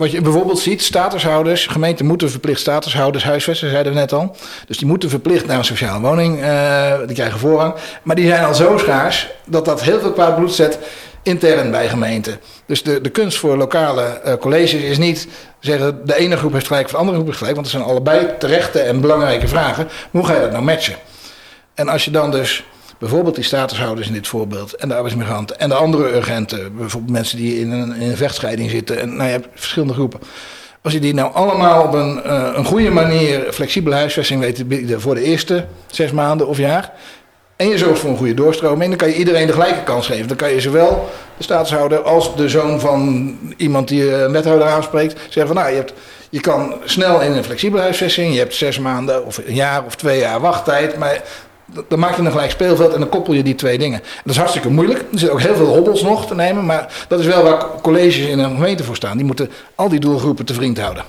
wat 0.00 0.10
je 0.10 0.20
bijvoorbeeld 0.20 0.58
ziet, 0.58 0.82
statushouders, 0.82 1.66
gemeenten 1.66 2.06
moeten 2.06 2.30
verplicht 2.30 2.60
statushouders 2.60 3.24
huisvesten, 3.24 3.70
zeiden 3.70 3.92
we 3.92 3.98
net 3.98 4.12
al. 4.12 4.36
Dus 4.66 4.78
die 4.78 4.86
moeten 4.86 5.10
verplicht 5.10 5.46
naar 5.46 5.58
een 5.58 5.64
sociale 5.64 6.00
woning, 6.00 6.42
eh, 6.42 6.98
die 7.06 7.14
krijgen 7.14 7.38
voorrang. 7.38 7.74
Maar 8.02 8.16
die 8.16 8.26
zijn 8.26 8.44
al 8.44 8.54
zo 8.54 8.78
schaars 8.78 9.28
dat 9.46 9.64
dat 9.64 9.82
heel 9.82 10.00
veel 10.00 10.12
kwaad 10.12 10.36
bloed 10.36 10.52
zet 10.52 10.78
intern 11.22 11.70
bij 11.70 11.88
gemeenten. 11.88 12.40
Dus 12.66 12.82
de, 12.82 13.00
de 13.00 13.08
kunst 13.08 13.38
voor 13.38 13.56
lokale 13.56 14.02
eh, 14.02 14.34
colleges 14.34 14.82
is 14.82 14.98
niet 14.98 15.28
zeggen 15.58 16.06
de 16.06 16.16
ene 16.16 16.36
groep 16.36 16.52
heeft 16.52 16.66
gelijk 16.66 16.84
of 16.84 16.90
de 16.90 16.96
andere 16.96 17.16
groep 17.16 17.26
heeft 17.26 17.38
gelijk. 17.38 17.56
Want 17.56 17.70
het 17.70 17.76
zijn 17.76 17.90
allebei 17.90 18.28
terechte 18.38 18.80
en 18.80 19.00
belangrijke 19.00 19.48
vragen. 19.48 19.88
Hoe 20.10 20.26
ga 20.26 20.34
je 20.34 20.40
dat 20.40 20.52
nou 20.52 20.64
matchen? 20.64 20.96
En 21.74 21.88
als 21.88 22.04
je 22.04 22.10
dan 22.10 22.30
dus 22.30 22.64
bijvoorbeeld 23.00 23.34
die 23.34 23.44
statushouders 23.44 24.06
in 24.06 24.12
dit 24.12 24.28
voorbeeld... 24.28 24.74
en 24.74 24.88
de 24.88 24.94
arbeidsmigranten 24.94 25.58
en 25.58 25.68
de 25.68 25.74
andere 25.74 26.14
urgenten... 26.14 26.76
bijvoorbeeld 26.76 27.12
mensen 27.12 27.36
die 27.36 27.60
in 27.60 27.70
een, 27.70 27.94
in 27.94 28.10
een 28.10 28.16
vechtscheiding 28.16 28.70
zitten... 28.70 29.00
en 29.00 29.08
nou, 29.08 29.24
je 29.24 29.30
hebt 29.30 29.46
verschillende 29.54 29.94
groepen... 29.94 30.20
als 30.82 30.92
je 30.92 31.00
die 31.00 31.14
nou 31.14 31.34
allemaal 31.34 31.82
op 31.82 31.92
een, 31.92 32.22
eh, 32.22 32.50
een 32.54 32.64
goede 32.64 32.90
manier... 32.90 33.52
flexibele 33.52 33.94
huisvesting 33.94 34.40
weet 34.40 34.54
te 34.54 34.64
bieden 34.64 35.00
voor 35.00 35.14
de 35.14 35.22
eerste 35.22 35.66
zes 35.86 36.10
maanden 36.10 36.46
of 36.46 36.58
jaar... 36.58 36.92
en 37.56 37.68
je 37.68 37.78
zorgt 37.78 38.00
voor 38.00 38.10
een 38.10 38.16
goede 38.16 38.34
doorstroming... 38.34 38.88
dan 38.88 38.98
kan 38.98 39.08
je 39.08 39.14
iedereen 39.14 39.46
de 39.46 39.52
gelijke 39.52 39.82
kans 39.82 40.06
geven. 40.06 40.28
Dan 40.28 40.36
kan 40.36 40.50
je 40.50 40.60
zowel 40.60 41.08
de 41.36 41.42
statushouder 41.42 42.02
als 42.02 42.36
de 42.36 42.48
zoon 42.48 42.80
van 42.80 43.36
iemand 43.56 43.88
die 43.88 44.14
een 44.14 44.32
wethouder 44.32 44.68
aanspreekt... 44.68 45.20
zeggen 45.20 45.46
van 45.46 45.54
nou, 45.54 45.70
je 45.70 45.76
hebt... 45.76 45.92
Je 46.32 46.40
kan 46.40 46.74
snel 46.84 47.20
in 47.20 47.32
een 47.32 47.44
flexibele 47.44 47.82
huisvesting. 47.82 48.32
Je 48.32 48.38
hebt 48.38 48.54
zes 48.54 48.78
maanden 48.78 49.26
of 49.26 49.38
een 49.46 49.54
jaar 49.54 49.84
of 49.84 49.96
twee 49.96 50.18
jaar 50.18 50.40
wachttijd. 50.40 50.96
Maar 50.96 51.22
dan 51.88 51.98
maak 51.98 52.16
je 52.16 52.22
een 52.22 52.30
gelijk 52.30 52.50
speelveld 52.50 52.92
en 52.92 53.00
dan 53.00 53.08
koppel 53.08 53.32
je 53.32 53.42
die 53.42 53.54
twee 53.54 53.78
dingen. 53.78 54.00
Dat 54.00 54.32
is 54.32 54.36
hartstikke 54.36 54.70
moeilijk. 54.70 54.98
Er 54.98 55.06
zitten 55.10 55.32
ook 55.32 55.40
heel 55.40 55.54
veel 55.54 55.74
hobbels 55.74 56.02
nog 56.02 56.26
te 56.26 56.34
nemen. 56.34 56.66
Maar 56.66 57.04
dat 57.08 57.20
is 57.20 57.26
wel 57.26 57.42
waar 57.42 57.64
colleges 57.82 58.26
in 58.26 58.38
een 58.38 58.54
gemeente 58.54 58.84
voor 58.84 58.96
staan. 58.96 59.16
Die 59.16 59.26
moeten 59.26 59.50
al 59.74 59.88
die 59.88 60.00
doelgroepen 60.00 60.44
te 60.44 60.54
vriend 60.54 60.78
houden. 60.78 61.04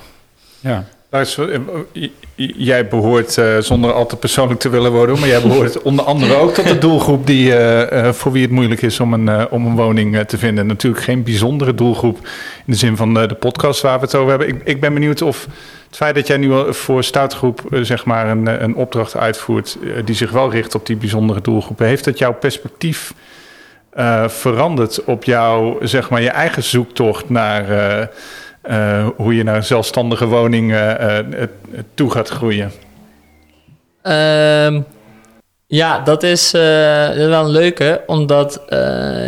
Ja. 0.60 0.84
Luister, 1.12 1.52
eh, 1.52 2.08
jij 2.56 2.88
behoort, 2.88 3.38
eh, 3.38 3.58
zonder 3.58 3.92
al 3.92 4.06
te 4.06 4.16
persoonlijk 4.16 4.60
te 4.60 4.68
willen 4.68 4.92
worden, 4.92 5.18
maar 5.18 5.28
jij 5.28 5.42
behoort 5.42 5.82
onder 5.90 6.04
andere 6.04 6.34
ook 6.34 6.54
tot 6.54 6.68
de 6.68 6.78
doelgroep 6.78 7.26
die, 7.26 7.54
eh, 7.54 8.12
voor 8.12 8.32
wie 8.32 8.42
het 8.42 8.50
moeilijk 8.50 8.82
is 8.82 9.00
om 9.00 9.12
een, 9.12 9.50
om 9.50 9.66
een 9.66 9.76
woning 9.76 10.24
te 10.26 10.38
vinden. 10.38 10.66
Natuurlijk 10.66 11.02
geen 11.02 11.22
bijzondere 11.22 11.74
doelgroep 11.74 12.16
in 12.66 12.72
de 12.72 12.74
zin 12.74 12.96
van 12.96 13.14
de 13.14 13.36
podcast 13.38 13.80
waar 13.80 13.98
we 13.98 14.04
het 14.04 14.14
over 14.14 14.28
hebben. 14.28 14.48
Ik, 14.48 14.60
ik 14.64 14.80
ben 14.80 14.94
benieuwd 14.94 15.22
of 15.22 15.46
het 15.86 15.96
feit 15.96 16.14
dat 16.14 16.26
jij 16.26 16.36
nu 16.36 16.72
voor 16.74 17.04
Stoutgroep 17.04 17.60
zeg 17.80 18.04
maar 18.04 18.28
een, 18.28 18.62
een 18.62 18.74
opdracht 18.74 19.16
uitvoert 19.16 19.78
die 20.04 20.14
zich 20.14 20.30
wel 20.30 20.50
richt 20.50 20.74
op 20.74 20.86
die 20.86 20.96
bijzondere 20.96 21.40
doelgroepen, 21.40 21.86
heeft 21.86 22.04
dat 22.04 22.18
jouw 22.18 22.34
perspectief 22.34 23.14
veranderd 24.26 25.04
op 25.04 25.24
jouw, 25.24 25.78
zeg 25.82 26.10
maar, 26.10 26.22
je 26.22 26.30
eigen 26.30 26.62
zoektocht 26.62 27.28
naar 27.28 27.64
eh, 28.62 29.06
hoe 29.16 29.34
je 29.34 29.42
naar 29.42 29.56
een 29.56 29.64
zelfstandige 29.64 30.26
woning 30.26 30.72
eh, 30.72 31.18
eh, 31.18 31.48
toe 31.94 32.10
gaat 32.10 32.28
groeien? 32.28 32.72
Ehm, 34.02 34.80
ja, 35.66 36.00
dat 36.00 36.22
is, 36.22 36.50
wel 36.50 37.44
een 37.44 37.50
leuke, 37.50 38.02
omdat 38.06 38.62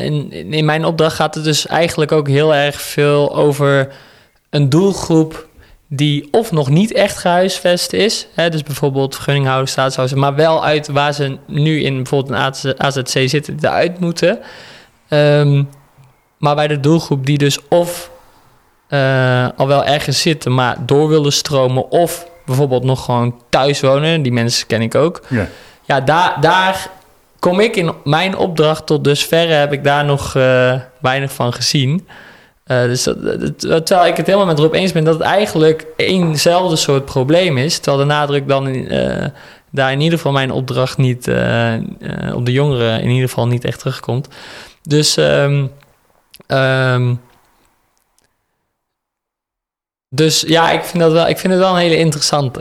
in, 0.02 0.32
in 0.32 0.64
mijn 0.64 0.84
opdracht 0.84 1.16
gaat 1.16 1.34
het 1.34 1.44
dus 1.44 1.66
eigenlijk 1.66 2.12
ook 2.12 2.28
heel 2.28 2.54
erg 2.54 2.80
veel 2.80 3.36
over 3.36 3.88
een 4.50 4.68
doelgroep 4.68 5.48
die 5.88 6.28
of 6.30 6.52
nog 6.52 6.70
niet 6.70 6.92
echt 6.92 7.18
gehuisvest 7.18 7.92
is, 7.92 8.26
hè, 8.34 8.50
dus 8.50 8.62
bijvoorbeeld 8.62 9.14
vergunninghouder, 9.14 9.68
staatshuizen, 9.68 10.18
maar 10.18 10.34
wel 10.34 10.64
uit 10.64 10.88
waar 10.88 11.12
ze 11.12 11.38
nu 11.46 11.82
in 11.82 11.94
bijvoorbeeld 11.94 12.64
een 12.64 12.80
AZC 12.80 13.28
zitten, 13.28 13.56
eruit 13.60 14.00
moeten. 14.00 14.38
Ehm, 15.08 15.62
maar 16.38 16.54
bij 16.54 16.68
de 16.68 16.80
doelgroep 16.80 17.26
die 17.26 17.38
dus 17.38 17.58
of 17.68 18.12
uh, 18.94 19.48
al 19.56 19.66
wel 19.66 19.84
ergens 19.84 20.20
zitten, 20.20 20.54
maar 20.54 20.76
door 20.80 21.08
willen 21.08 21.32
stromen, 21.32 21.90
of 21.90 22.26
bijvoorbeeld 22.46 22.84
nog 22.84 23.04
gewoon 23.04 23.40
thuis 23.48 23.80
wonen, 23.80 24.22
die 24.22 24.32
mensen 24.32 24.66
ken 24.66 24.82
ik 24.82 24.94
ook. 24.94 25.20
Ja, 25.28 25.48
ja 25.84 26.00
daar, 26.00 26.36
daar 26.40 26.90
kom 27.38 27.60
ik 27.60 27.76
in 27.76 27.92
mijn 28.04 28.36
opdracht 28.36 28.86
tot 28.86 29.04
dusverre 29.04 29.52
heb 29.52 29.72
ik 29.72 29.84
daar 29.84 30.04
nog 30.04 30.34
uh, 30.34 30.74
weinig 31.00 31.32
van 31.32 31.52
gezien. 31.52 32.06
Uh, 32.66 32.82
dus 32.82 33.02
dat, 33.02 33.22
dat, 33.60 33.86
terwijl 33.86 34.08
ik 34.08 34.16
het 34.16 34.26
helemaal 34.26 34.46
met 34.46 34.58
erop 34.58 34.74
eens 34.74 34.92
ben 34.92 35.04
dat 35.04 35.14
het 35.14 35.22
eigenlijk 35.22 35.86
eenzelfde 35.96 36.76
soort 36.76 37.04
probleem 37.04 37.58
is. 37.58 37.78
Terwijl 37.78 38.06
de 38.06 38.14
nadruk 38.14 38.48
dan 38.48 38.66
uh, 38.66 39.24
daar 39.70 39.92
in 39.92 40.00
ieder 40.00 40.18
geval 40.18 40.32
mijn 40.32 40.50
opdracht 40.50 40.98
niet 40.98 41.28
op 42.34 42.46
de 42.46 42.52
jongeren 42.52 43.00
in 43.00 43.08
ieder 43.08 43.28
geval 43.28 43.46
niet 43.46 43.64
echt 43.64 43.78
terugkomt. 43.78 44.28
Dus, 44.82 45.16
um, 45.16 45.70
um, 46.46 47.20
dus 50.14 50.44
ja, 50.46 50.70
ik 50.70 50.84
vind, 50.84 51.02
dat 51.02 51.12
wel, 51.12 51.28
ik 51.28 51.38
vind 51.38 51.52
het 51.52 51.62
wel 51.62 51.72
een 51.72 51.80
hele 51.80 51.96
interessante. 51.96 52.60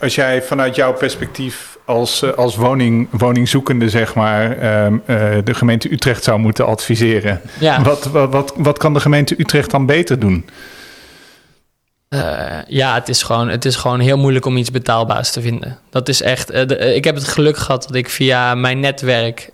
Als 0.00 0.14
jij 0.14 0.42
vanuit 0.42 0.76
jouw 0.76 0.92
perspectief 0.92 1.78
als, 1.90 2.22
eh, 2.22 2.32
als 2.32 2.56
woning, 2.56 3.08
woningzoekende, 3.10 3.88
zeg 3.88 4.14
maar, 4.14 4.58
ehm, 4.58 4.98
eh, 5.06 5.16
de 5.44 5.54
gemeente 5.54 5.92
Utrecht 5.92 6.24
zou 6.24 6.38
moeten 6.38 6.66
adviseren. 6.66 7.40
Ja. 7.58 7.82
Wat, 7.82 8.04
wat, 8.04 8.32
wat, 8.32 8.52
wat 8.56 8.78
kan 8.78 8.94
de 8.94 9.00
gemeente 9.00 9.34
Utrecht 9.38 9.70
dan 9.70 9.86
beter 9.86 10.18
doen? 10.18 10.48
Uh, 12.14 12.46
ja, 12.66 12.94
het 12.94 13.08
is, 13.08 13.22
gewoon, 13.22 13.48
het 13.48 13.64
is 13.64 13.76
gewoon 13.76 14.00
heel 14.00 14.18
moeilijk 14.18 14.46
om 14.46 14.56
iets 14.56 14.70
betaalbaars 14.70 15.30
te 15.30 15.40
vinden. 15.40 15.78
Dat 15.90 16.08
is 16.08 16.22
echt. 16.22 16.54
ik 16.80 17.04
heb 17.04 17.14
het 17.14 17.28
geluk 17.28 17.56
gehad 17.56 17.82
dat 17.82 17.94
ik 17.94 18.08
via 18.08 18.54
mijn 18.54 18.80
netwerk 18.80 19.50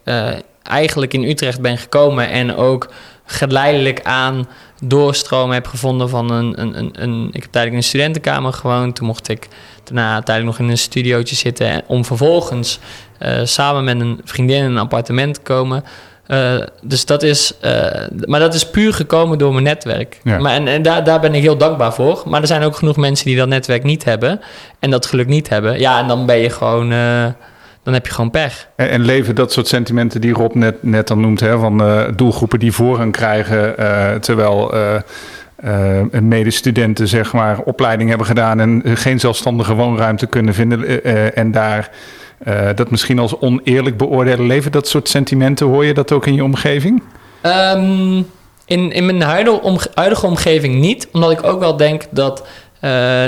eigenlijk 0.63 1.15
in 1.15 1.23
Utrecht 1.23 1.61
ben 1.61 1.79
gekomen 1.79 2.29
en 2.29 2.57
ook 2.57 2.89
geleidelijk 3.27 4.03
aan 4.03 4.49
doorstromen 4.83 5.55
heb 5.55 5.67
gevonden 5.67 6.09
van 6.09 6.31
een, 6.31 6.61
een, 6.61 6.79
een, 6.79 6.91
een, 7.03 7.29
Ik 7.33 7.43
heb 7.43 7.53
tijdelijk 7.53 7.71
in 7.71 7.77
een 7.77 7.83
studentenkamer 7.83 8.53
gewoond. 8.53 8.97
Toen 8.97 9.07
mocht 9.07 9.29
ik 9.29 9.49
daarna 9.85 10.23
tijdelijk 10.23 10.59
nog 10.59 10.67
in 10.67 10.73
een 10.73 10.79
studiootje 10.79 11.37
zitten. 11.37 11.83
Om 11.87 12.05
vervolgens 12.05 12.79
uh, 13.23 13.41
samen 13.45 13.85
met 13.85 14.01
een 14.01 14.21
vriendin 14.25 14.65
in 14.65 14.71
een 14.71 14.79
appartement 14.79 15.35
te 15.35 15.41
komen. 15.41 15.85
Uh, 16.29 16.55
dus 16.83 17.07
dat 17.07 17.23
is, 17.23 17.53
uh, 17.65 17.71
maar 18.25 18.41
dat 18.41 18.55
is 18.55 18.71
puur 18.71 18.95
gekomen 18.95 19.39
door 19.39 19.53
mijn 19.53 19.65
netwerk. 19.65 20.21
Ja. 20.23 20.39
Maar, 20.39 20.53
en, 20.53 20.69
en 20.69 20.83
daar, 20.83 21.05
daar 21.05 21.21
ben 21.21 21.35
ik 21.35 21.43
heel 21.43 21.57
dankbaar 21.57 21.95
voor. 21.95 22.23
Maar 22.25 22.41
er 22.41 22.47
zijn 22.47 22.63
ook 22.63 22.77
genoeg 22.77 22.97
mensen 22.97 23.27
die 23.27 23.37
dat 23.37 23.49
netwerk 23.49 23.83
niet 23.83 24.05
hebben. 24.05 24.41
En 24.79 24.91
dat 24.91 25.07
geluk 25.07 25.27
niet 25.27 25.49
hebben. 25.49 25.79
Ja, 25.79 26.01
en 26.01 26.09
dan 26.09 26.27
ben 26.27 26.39
je 26.39 26.51
gewoon 26.51 26.93
dan 27.87 27.95
heb 27.95 28.07
je 28.07 28.13
gewoon 28.13 28.31
pech. 28.31 28.69
En, 28.77 28.91
en, 28.91 29.05
leven 29.05 29.35
dat 29.35 29.53
soort 29.53 29.69
sentimenten 29.69 30.21
die 30.21 30.33
Rob 30.33 30.55
net, 30.55 30.83
net 30.83 31.09
dan 31.09 31.21
noemt, 31.21 31.41
hè, 31.41 31.59
van 31.59 31.83
uh, 31.83 32.05
doelgroepen 32.17 32.59
die 32.59 32.73
voorrang 32.73 33.13
krijgen, 33.13 33.75
uh, 33.79 34.15
terwijl 34.15 34.75
uh, 34.75 36.03
medestudenten 36.21 37.09
zeg 37.09 37.33
maar 37.33 37.59
opleiding 37.59 38.09
hebben 38.09 38.27
gedaan 38.27 38.61
en 38.61 38.83
geen 38.85 39.21
zelfstandige 39.21 39.75
woonruimte 39.75 40.27
kunnen 40.27 40.55
vinden 40.55 41.05
en 41.35 41.51
daar 41.51 41.91
dat 42.75 42.91
misschien 42.91 43.19
als 43.19 43.41
oneerlijk 43.41 43.97
beoordelen 43.97 44.47
leven. 44.47 44.73
Dat 44.73 44.89
soort 44.89 45.09
sentimenten, 45.09 45.67
hoor 45.67 45.85
je 45.85 45.95
dat 45.95 46.13
ook 46.13 46.27
in 46.27 46.35
je 46.35 46.45
omgeving? 46.45 47.03
Um, 47.43 48.27
in, 48.65 48.93
in 48.93 49.07
mijn 49.07 49.23
huidige, 49.23 49.91
huidige 49.95 50.27
omgeving 50.27 50.75
niet, 50.75 51.09
omdat 51.13 51.31
ik 51.31 51.45
ook 51.45 51.61
wel 51.61 51.77
denk 51.77 52.05
dat 52.11 52.47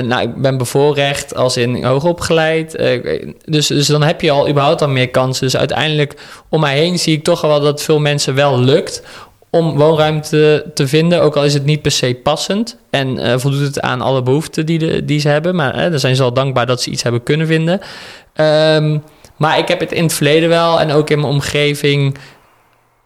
nou, 0.07 0.21
ik 0.21 0.35
ben 0.35 0.57
bevoorrecht 0.57 1.35
als 1.35 1.57
in 1.57 1.83
hoogopgeleid. 1.83 2.79
Uh, 2.79 3.23
dus, 3.45 3.67
dus 3.67 3.87
dan 3.87 4.03
heb 4.03 4.21
je 4.21 4.31
al 4.31 4.49
überhaupt 4.49 4.81
al 4.81 4.87
meer 4.87 5.09
kansen. 5.09 5.43
Dus 5.43 5.57
uiteindelijk 5.57 6.13
om 6.49 6.59
mij 6.59 6.77
heen 6.77 6.99
zie 6.99 7.15
ik 7.15 7.23
toch 7.23 7.41
wel 7.41 7.59
dat 7.59 7.83
veel 7.83 7.99
mensen 7.99 8.35
wel 8.35 8.59
lukt 8.59 9.03
om 9.49 9.77
woonruimte 9.77 10.71
te 10.73 10.87
vinden. 10.87 11.21
Ook 11.21 11.35
al 11.35 11.43
is 11.43 11.53
het 11.53 11.65
niet 11.65 11.81
per 11.81 11.91
se 11.91 12.19
passend. 12.23 12.77
En 12.89 13.19
uh, 13.19 13.33
voldoet 13.37 13.61
het 13.61 13.81
aan 13.81 14.01
alle 14.01 14.21
behoeften 14.21 14.65
die, 14.65 15.05
die 15.05 15.19
ze 15.19 15.29
hebben. 15.29 15.55
Maar 15.55 15.89
dan 15.91 15.99
zijn 15.99 16.15
ze 16.15 16.23
al 16.23 16.33
dankbaar 16.33 16.65
dat 16.65 16.81
ze 16.81 16.89
iets 16.89 17.03
hebben 17.03 17.23
kunnen 17.23 17.47
vinden. 17.47 17.79
Um, 18.35 19.03
maar 19.39 19.57
ik 19.57 19.67
heb 19.67 19.79
het 19.79 19.91
in 19.91 20.03
het 20.03 20.13
verleden 20.13 20.49
wel 20.49 20.79
en 20.79 20.91
ook 20.91 21.09
in 21.09 21.19
mijn 21.19 21.33
omgeving 21.33 22.17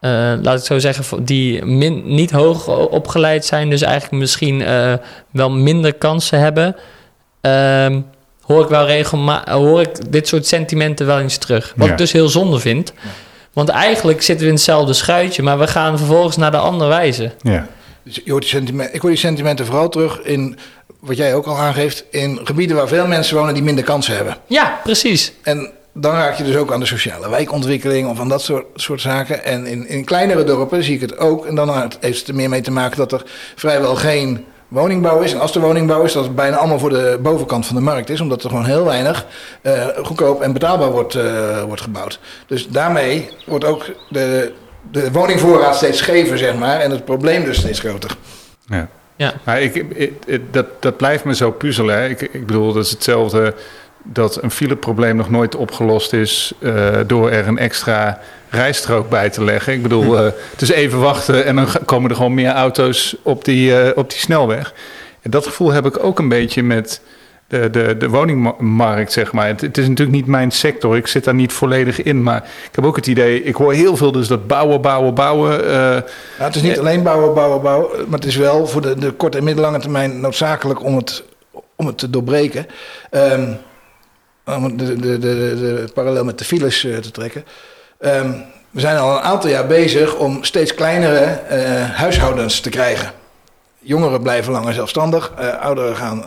uh, 0.06 0.34
laat 0.42 0.60
ik 0.60 0.66
zo 0.66 0.80
zeggen, 0.80 1.26
die 1.26 1.66
min, 1.66 2.02
niet 2.06 2.32
hoog 2.32 2.68
opgeleid 2.90 3.46
zijn, 3.46 3.70
dus 3.70 3.82
eigenlijk 3.82 4.22
misschien 4.22 4.60
uh, 4.60 4.94
wel 5.32 5.50
minder 5.50 5.94
kansen 5.94 6.40
hebben, 6.40 6.76
uh, 7.42 7.98
hoor 8.42 8.64
ik 8.64 8.70
wel 8.70 8.86
regelmatig, 8.86 9.54
hoor 9.54 9.82
ik 9.82 10.12
dit 10.12 10.28
soort 10.28 10.46
sentimenten 10.46 11.06
wel 11.06 11.20
eens 11.20 11.38
terug. 11.38 11.74
Wat 11.76 11.88
ik 11.88 11.98
dus 11.98 12.12
heel 12.12 12.30
zonde 12.30 12.60
vind. 12.60 12.94
Want 13.54 13.70
eigenlijk 13.70 14.22
zitten 14.22 14.46
we 14.46 14.52
in 14.52 14.58
hetzelfde 14.58 14.94
schuitje, 14.94 15.44
maar 15.44 15.60
we 15.60 15.68
gaan 15.68 15.98
vervolgens 15.98 16.38
naar 16.38 16.52
de 16.52 16.58
andere 16.58 16.90
wijze. 16.90 17.32
Ja. 17.42 17.68
Dus 18.04 18.22
je 18.24 18.32
hoort 18.32 18.42
die 18.42 18.52
sentimenten, 18.52 18.96
ik 18.96 19.02
hoor 19.02 19.10
die 19.10 19.20
sentimenten 19.20 19.66
vooral 19.66 19.90
terug 19.90 20.20
in 20.22 20.58
wat 21.00 21.18
jij 21.18 21.36
ook 21.36 21.46
al 21.46 21.58
aangeeft, 21.58 22.06
in 22.12 22.40
gebieden 22.44 22.76
waar 22.76 22.88
veel 22.88 23.08
mensen 23.08 23.38
wonen 23.38 23.54
die 23.54 23.64
minder 23.64 23.84
kansen 23.84 24.16
hebben. 24.16 24.38
Ja, 24.48 24.80
precies. 24.84 25.34
En 25.44 25.72
dan 25.94 26.14
raak 26.14 26.36
je 26.36 26.44
dus 26.44 26.56
ook 26.56 26.72
aan 26.72 26.80
de 26.80 26.86
sociale 26.86 27.30
wijkontwikkeling 27.30 28.08
of 28.08 28.20
aan 28.20 28.30
dat 28.30 28.42
soort, 28.42 28.66
soort 28.76 29.02
zaken. 29.02 29.44
En 29.44 29.66
in, 29.66 29.88
in 29.88 30.06
kleinere 30.06 30.44
dorpen 30.44 30.84
zie 30.84 30.96
ik 30.96 31.02
het 31.02 31.18
ook. 31.18 31.46
En 31.46 31.56
dan 31.56 31.92
heeft 32.00 32.20
het 32.20 32.28
er 32.28 32.36
meer 32.36 32.50
mee 32.50 32.62
te 32.62 32.72
maken 32.72 32.98
dat 32.98 33.12
er 33.12 33.24
vrijwel 33.56 33.96
geen 33.96 34.46
woningbouw 34.68 35.22
is. 35.22 35.34
En 35.34 35.40
als 35.40 35.56
er 35.56 35.62
woningbouw 35.62 36.04
is, 36.04 36.14
dat 36.14 36.24
het 36.24 36.36
bijna 36.36 36.58
allemaal 36.58 36.80
voor 36.80 36.90
de 36.90 37.20
bovenkant 37.22 37.66
van 37.66 37.76
de 37.76 37.82
markt 37.82 38.10
is. 38.10 38.22
Omdat 38.22 38.44
er 38.44 38.50
gewoon 38.50 38.66
heel 38.66 38.86
weinig 38.86 39.26
uh, 39.62 39.88
goedkoop 40.04 40.42
en 40.42 40.54
betaalbaar 40.54 40.92
wordt, 40.92 41.16
uh, 41.16 41.64
wordt 41.64 41.82
gebouwd. 41.82 42.20
Dus 42.48 42.68
daarmee 42.68 43.30
wordt 43.46 43.66
ook 43.66 43.86
de, 44.10 44.52
de 44.92 45.12
woningvoorraad 45.12 45.76
steeds 45.76 45.98
schever, 45.98 46.38
zeg 46.38 46.56
maar. 46.56 46.80
En 46.80 46.92
het 46.92 47.06
probleem 47.06 47.44
dus 47.44 47.58
steeds 47.58 47.80
groter. 47.80 48.18
Ja. 48.66 48.88
Ja. 49.16 49.34
Maar 49.44 49.62
ik, 49.62 49.76
ik, 49.76 50.14
dat, 50.52 50.66
dat 50.80 50.98
blijft 50.98 51.24
me 51.24 51.36
zo 51.36 51.52
puzzelen. 51.52 51.96
Hè. 51.96 52.08
Ik, 52.08 52.22
ik 52.22 52.46
bedoel, 52.46 52.74
dat 52.74 52.86
is 52.86 52.92
hetzelfde 52.92 53.54
dat 54.04 54.44
een 54.44 54.52
fileprobleem 54.52 55.16
nog 55.16 55.30
nooit 55.30 55.56
opgelost 55.56 56.14
is 56.14 56.54
uh, 56.60 56.88
door 57.08 57.30
er 57.30 57.48
een 57.48 57.58
extra 57.58 58.20
rijstrook 58.50 59.10
bij 59.10 59.30
te 59.30 59.44
leggen. 59.44 59.74
Ik 59.74 59.82
bedoel, 59.82 60.20
uh, 60.20 60.32
het 60.52 60.62
is 60.62 60.72
even 60.72 61.00
wachten 61.00 61.46
en 61.46 61.56
dan 61.56 61.68
komen 61.86 62.10
er 62.10 62.16
gewoon 62.16 62.34
meer 62.34 62.52
auto's 62.52 63.16
op 63.22 63.46
die, 63.46 63.70
uh, 63.70 63.90
op 63.96 64.10
die 64.10 64.20
snelweg. 64.20 64.74
En 65.22 65.32
dat 65.32 65.46
gevoel 65.46 65.72
heb 65.72 65.86
ik 65.86 66.04
ook 66.04 66.20
een 66.20 66.30
beetje 66.30 66.64
met 66.64 67.02
de, 67.48 67.70
de, 67.70 67.98
de 67.98 68.10
woningmarkt, 68.10 69.12
zeg 69.12 69.32
maar. 69.32 69.48
Het, 69.48 69.62
het, 69.62 69.78
is 69.78 69.88
natuurlijk 69.88 70.18
niet 70.18 70.28
mijn 70.28 70.52
sector, 70.52 70.98
ik 70.98 71.08
zit 71.08 71.24
daar 71.24 71.34
niet 71.34 71.54
volledig 71.54 72.04
in. 72.04 72.24
Maar 72.24 72.44
ik 72.70 72.76
heb 72.76 72.86
ook 72.86 72.96
het 72.96 73.08
idee, 73.08 73.44
ik 73.44 73.56
hoor 73.56 73.74
heel 73.74 73.98
veel 73.98 74.12
dus 74.12 74.28
dat 74.28 74.48
bouwen, 74.48 74.82
bouwen, 74.82 75.14
bouwen. 75.14 75.52
Het 76.38 76.56
is 76.56 76.62
niet 76.62 76.80
alleen 76.80 77.04
bouwen, 77.04 77.34
bouwen, 77.34 77.62
bouwen. 77.62 77.90
Maar 78.10 78.20
het 78.20 78.28
is 78.28 78.36
wel 78.36 78.68
voor 78.68 78.82
de, 78.82 78.96
de 78.96 79.12
korte 79.12 79.38
en 79.38 79.44
middellange 79.44 79.80
termijn 79.80 80.20
noodzakelijk 80.20 80.84
om 80.84 80.96
het, 80.96 81.24
om 81.76 81.88
het 81.88 81.98
te 81.98 82.10
doorbreken. 82.10 82.68
Um, 83.12 83.58
om 84.46 84.78
de, 84.78 84.96
de, 84.96 85.20
de, 85.20 85.20
de, 85.20 85.86
parallel 85.94 86.24
met 86.24 86.38
de 86.38 86.46
files 86.46 86.84
uh, 86.84 86.98
te 86.98 87.12
trekken. 87.12 87.46
Um, 88.00 88.44
we 88.70 88.80
zijn 88.80 88.98
al 88.98 89.16
een 89.16 89.22
aantal 89.22 89.50
jaar 89.50 89.68
bezig 89.68 90.16
om 90.16 90.44
steeds 90.44 90.74
kleinere 90.74 91.40
uh, 91.52 91.90
huishoudens 91.90 92.60
te 92.60 92.70
krijgen. 92.70 93.12
Jongeren 93.80 94.22
blijven 94.22 94.52
langer 94.52 94.74
zelfstandig, 94.74 95.32
uh, 95.40 95.62
ouderen 95.62 95.96
gaan 95.96 96.24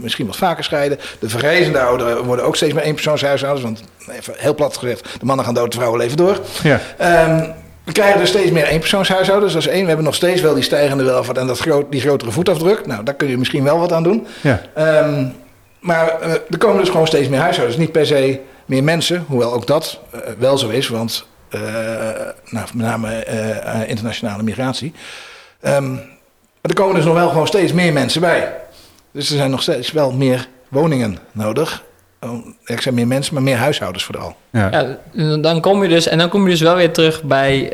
misschien 0.00 0.26
wat 0.26 0.36
vaker 0.36 0.64
scheiden. 0.64 0.98
De 1.18 1.28
vergrijzende 1.28 1.80
ouderen 1.80 2.24
worden 2.24 2.44
ook 2.44 2.56
steeds 2.56 2.72
meer 2.72 2.82
eenpersoonshuishoudens, 2.82 3.64
want 3.64 3.82
even 4.10 4.34
heel 4.36 4.54
plat 4.54 4.76
gezegd, 4.76 5.20
de 5.20 5.24
mannen 5.24 5.44
gaan 5.44 5.54
dood, 5.54 5.70
de 5.70 5.76
vrouwen 5.76 6.00
leven 6.00 6.16
door. 6.16 6.40
Ja. 6.62 6.80
Um, 7.28 7.54
we 7.84 7.92
krijgen 7.92 8.20
dus 8.20 8.28
steeds 8.28 8.50
meer 8.50 8.66
eenpersoonshuishoudens. 8.66 9.52
Dat 9.52 9.62
is 9.62 9.68
één. 9.68 9.80
We 9.80 9.86
hebben 9.86 10.04
nog 10.04 10.14
steeds 10.14 10.40
wel 10.40 10.54
die 10.54 10.62
stijgende 10.62 11.04
welvaart 11.04 11.38
en 11.38 11.46
dat 11.46 11.58
groot, 11.58 11.90
die 11.90 12.00
grotere 12.00 12.30
voetafdruk. 12.30 12.86
Nou, 12.86 13.04
daar 13.04 13.14
kun 13.14 13.28
je 13.28 13.38
misschien 13.38 13.64
wel 13.64 13.78
wat 13.78 13.92
aan 13.92 14.02
doen. 14.02 14.26
Ja. 14.40 14.60
Um, 15.04 15.34
maar 15.82 16.18
uh, 16.20 16.32
er 16.32 16.58
komen 16.58 16.80
dus 16.80 16.88
gewoon 16.88 17.06
steeds 17.06 17.28
meer 17.28 17.40
huishoudens. 17.40 17.78
Niet 17.78 17.92
per 17.92 18.06
se 18.06 18.40
meer 18.66 18.84
mensen, 18.84 19.24
hoewel 19.28 19.52
ook 19.52 19.66
dat 19.66 20.00
uh, 20.14 20.20
wel 20.38 20.58
zo 20.58 20.68
is, 20.68 20.88
want 20.88 21.26
uh, 21.50 21.60
nou, 22.48 22.66
met 22.74 22.74
name 22.74 23.24
internationale 23.86 24.42
migratie. 24.42 24.92
Um, 25.62 25.94
maar 25.94 26.70
er 26.70 26.74
komen 26.74 26.94
dus 26.94 27.04
nog 27.04 27.14
wel 27.14 27.28
gewoon 27.28 27.46
steeds 27.46 27.72
meer 27.72 27.92
mensen 27.92 28.20
bij. 28.20 28.54
Dus 29.12 29.30
er 29.30 29.36
zijn 29.36 29.50
nog 29.50 29.62
steeds 29.62 29.92
wel 29.92 30.12
meer 30.12 30.48
woningen 30.68 31.18
nodig. 31.32 31.82
Oh, 32.20 32.46
ik 32.64 32.80
zeg 32.80 32.92
meer 32.92 33.06
mensen, 33.06 33.34
maar 33.34 33.42
meer 33.42 33.56
huishoudens 33.56 34.04
vooral. 34.04 34.36
Ja. 34.50 34.98
ja. 35.12 35.36
dan 35.36 35.60
kom 35.60 35.82
je 35.82 35.88
dus, 35.88 36.06
en 36.06 36.18
dan 36.18 36.28
kom 36.28 36.44
je 36.44 36.50
dus 36.50 36.60
wel 36.60 36.74
weer 36.74 36.92
terug 36.92 37.22
bij, 37.22 37.70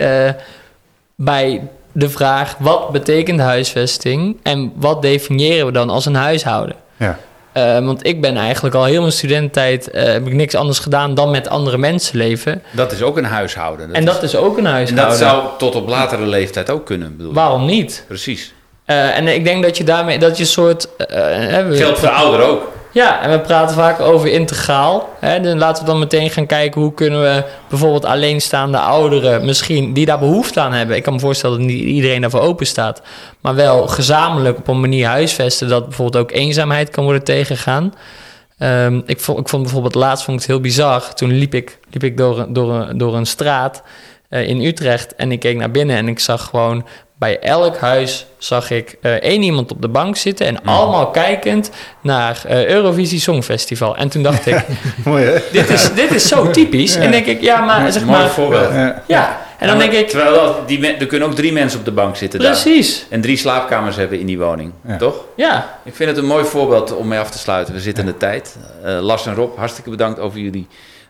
bij 1.14 1.68
de 1.92 2.09
vraag: 2.09 2.57
wat 2.59 2.92
betekent 2.92 3.40
huisvesting 3.40 4.37
en 4.42 4.73
wat 4.75 5.03
definiëren 5.03 5.66
we 5.66 5.73
dan 5.73 5.90
als 5.90 6.07
een 6.07 6.14
huishouden? 6.14 6.77
Ja. 6.97 7.18
Uh, 7.57 7.85
want 7.85 8.07
ik 8.07 8.21
ben 8.21 8.37
eigenlijk 8.37 8.75
al 8.75 8.85
heel 8.85 9.01
mijn 9.01 9.13
studententijd 9.13 9.89
uh, 9.95 10.03
heb 10.03 10.27
ik 10.27 10.33
niks 10.33 10.55
anders 10.55 10.79
gedaan 10.79 11.15
dan 11.15 11.31
met 11.31 11.49
andere 11.49 11.79
mensen 11.79 12.19
leven. 12.19 12.63
Dat 12.71 12.93
is 12.93 13.03
ook 13.03 13.17
een 13.17 13.25
huishouden. 13.25 13.87
Dat 13.89 13.97
en 13.97 14.05
dat 14.05 14.23
is, 14.23 14.37
ook 14.37 14.59
een 14.59 14.65
huishouden. 14.65 15.05
En 15.05 15.11
dat 15.11 15.19
zou 15.19 15.43
tot 15.59 15.75
op 15.75 15.89
latere 15.89 16.27
leeftijd 16.27 16.71
ook 16.71 16.87
kunnen. 16.87 17.17
Bedoel 17.17 17.33
Waarom 17.33 17.65
niet? 17.65 18.05
Precies. 18.07 18.53
Eh, 18.85 19.17
en 19.17 19.29
ik 19.29 19.45
denk 19.45 19.63
dat 19.63 19.77
je 19.77 19.85
daarmee, 19.85 20.19
dat 20.19 20.39
je 20.39 20.45
soort... 20.45 20.97
eh, 20.97 21.59
eh, 21.59 21.77
Geldt 21.77 21.99
voor 21.99 22.09
ouder 22.09 22.41
ook. 22.41 22.73
Ja, 22.92 23.22
en 23.22 23.31
we 23.31 23.40
praten 23.40 23.77
vaak 23.77 24.01
over 24.01 24.29
integraal. 24.29 25.09
Hè? 25.20 25.55
Laten 25.55 25.85
we 25.85 25.90
dan 25.90 25.98
meteen 25.98 26.31
gaan 26.31 26.46
kijken 26.46 26.81
hoe 26.81 26.94
kunnen 26.94 27.22
we 27.22 27.44
bijvoorbeeld 27.68 28.05
alleenstaande 28.05 28.79
ouderen 28.79 29.44
misschien 29.44 29.92
die 29.92 30.07
daar 30.07 30.18
behoefte 30.18 30.61
aan 30.61 30.72
hebben. 30.72 30.96
Ik 30.96 31.03
kan 31.03 31.12
me 31.12 31.20
voorstellen 31.20 31.59
dat 31.59 31.66
niet 31.66 31.83
iedereen 31.83 32.20
daarvoor 32.20 32.40
open 32.40 32.66
staat. 32.66 33.03
Maar 33.40 33.55
wel 33.55 33.87
gezamenlijk 33.87 34.59
op 34.59 34.68
een 34.68 34.81
manier 34.81 35.07
huisvesten 35.07 35.68
dat 35.68 35.85
bijvoorbeeld 35.85 36.22
ook 36.24 36.31
eenzaamheid 36.31 36.90
kan 36.90 37.05
worden 37.05 37.24
tegengegaan. 37.24 37.94
Ehm, 38.59 39.01
ik, 39.07 39.20
vond, 39.20 39.38
ik 39.38 39.48
vond 39.48 39.62
bijvoorbeeld 39.62 39.94
laatst 39.94 40.24
vond 40.24 40.37
ik 40.37 40.42
het 40.42 40.53
heel 40.53 40.62
bizar. 40.62 41.14
Toen 41.14 41.33
liep 41.33 41.55
ik, 41.55 41.79
liep 41.90 42.05
ik 42.05 42.16
door, 42.16 42.46
door, 42.48 42.92
door 42.96 43.16
een 43.16 43.27
straat 43.27 43.83
eh, 44.29 44.48
in 44.48 44.61
Utrecht 44.61 45.14
en 45.14 45.33
ik 45.33 45.40
keek 45.40 45.57
naar 45.57 45.70
binnen 45.70 45.96
en 45.96 46.09
ik 46.09 46.18
zag 46.18 46.44
gewoon 46.44 46.87
bij 47.19 47.39
elk 47.39 47.77
huis 47.77 48.27
zag 48.39 48.71
ik 48.71 48.97
eh, 49.03 49.13
één 49.13 49.43
iemand 49.43 49.71
op 49.71 49.83
de 49.83 49.89
bank 49.89 50.17
zitten 50.17 50.47
en 50.47 50.65
allemaal 50.65 51.11
kijkend 51.11 51.71
naar 52.01 52.41
eh, 52.47 52.67
Eurovisie 52.67 53.21
Songfestival. 53.21 53.97
En 53.97 54.09
toen 54.09 54.23
dacht 54.23 54.47
ik, 54.47 54.65
Mooi 55.05 55.25
hè? 55.25 55.39
dit 55.53 55.71
is, 55.71 55.93
dit 55.95 56.11
is 56.15 56.29
zo 56.29 56.51
typisch. 56.51 56.95
En 56.97 57.11
denk 57.11 57.27
ik, 57.27 57.41
ja, 57.41 57.61
maar 57.61 57.93
zeg 57.93 58.05
Mooi 58.05 58.19
maar, 58.19 58.29
voorbeeld. 58.29 58.73
Ja. 58.73 59.03
ja. 59.07 59.47
En 59.59 59.67
dan 59.67 59.77
Ja, 59.79 59.83
denk 59.83 59.93
ik, 59.93 60.09
Terwijl 60.09 60.35
dat- 60.35 60.69
die, 60.69 60.79
men- 60.79 60.99
er 61.01 61.07
kunnen 61.07 61.29
ook 61.29 61.35
drie 61.35 61.53
mensen 61.53 61.79
op 61.79 61.85
de 61.85 61.91
bank 61.93 62.17
zitten 62.17 62.41
daar. 62.41 62.51
precies, 62.51 63.07
En 63.11 63.21
drie 63.21 63.37
slaapkamers 63.37 63.97
hebben 63.97 64.21
in 64.21 64.27
die 64.27 64.39
woning. 64.39 64.73
Ja. 64.87 64.97
Toch? 64.97 65.15
ja, 65.37 65.79
Ik 65.85 65.95
vind 65.95 66.09
het 66.11 66.19
een 66.19 66.27
mooi 66.27 66.45
voorbeeld 66.45 66.97
om 66.97 67.09
mee 67.09 67.19
af 67.19 67.31
te 67.31 67.39
sluiten. 67.39 67.75
We 67.75 67.81
zitten 67.81 68.05
in 68.07 68.11
de 68.13 68.17
tijd. 68.17 68.57
Eh, 68.85 68.99
Lars 69.01 69.27
en 69.27 69.35
Rob, 69.35 69.57
hartstikke 69.59 69.91
bedankt 69.91 70.21
over 70.21 70.39
jullie, 70.39 70.67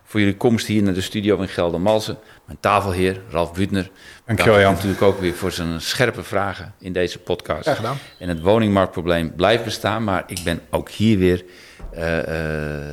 voor 0.08 0.20
jullie 0.20 0.36
komst 0.36 0.66
hier 0.66 0.82
naar 0.82 0.94
de 0.94 1.00
studio 1.00 1.40
in 1.40 1.48
Geldermalsen. 1.48 2.18
Mijn 2.44 2.58
tafelheer, 2.60 3.20
Ralf 3.30 3.52
Butner. 3.52 3.90
Dankjewel 4.26 4.60
Jan. 4.60 4.72
natuurlijk 4.72 5.02
ook 5.02 5.20
weer 5.20 5.34
voor 5.34 5.52
zijn 5.52 5.80
scherpe 5.80 6.22
vragen 6.22 6.74
in 6.78 6.92
deze 6.92 7.18
podcast. 7.18 7.62
Graag 7.62 7.76
gedaan. 7.76 7.98
En 8.18 8.28
het 8.28 8.40
woningmarktprobleem 8.40 9.34
blijft 9.34 9.64
bestaan, 9.64 10.04
maar 10.04 10.24
ik 10.26 10.40
ben 10.44 10.60
ook 10.70 10.90
hier 10.90 11.18
weer, 11.18 11.44
eh, 11.92 12.18
eh, 12.18 12.84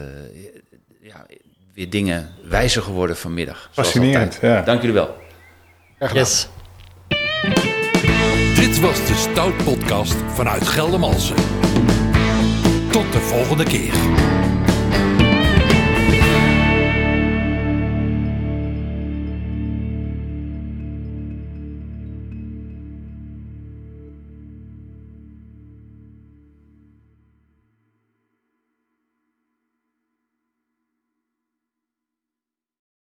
ja, 1.02 1.26
weer 1.74 1.90
dingen 1.90 2.30
wijzer 2.50 2.82
geworden 2.82 3.18
vanmiddag. 3.18 3.70
Fascinerend, 3.72 4.38
ja. 4.42 4.62
Dank 4.62 4.80
jullie 4.80 4.96
wel. 4.96 5.16
Gedaan. 6.00 6.16
yes. 6.16 6.48
Dit 8.56 8.80
was 8.80 9.08
de 9.08 9.14
Stout 9.14 9.64
Podcast 9.64 10.16
vanuit 10.28 10.68
Geldermalsen. 10.68 11.36
Tot 12.92 13.12
de 13.12 13.20
volgende 13.20 13.64
keer. 13.64 13.94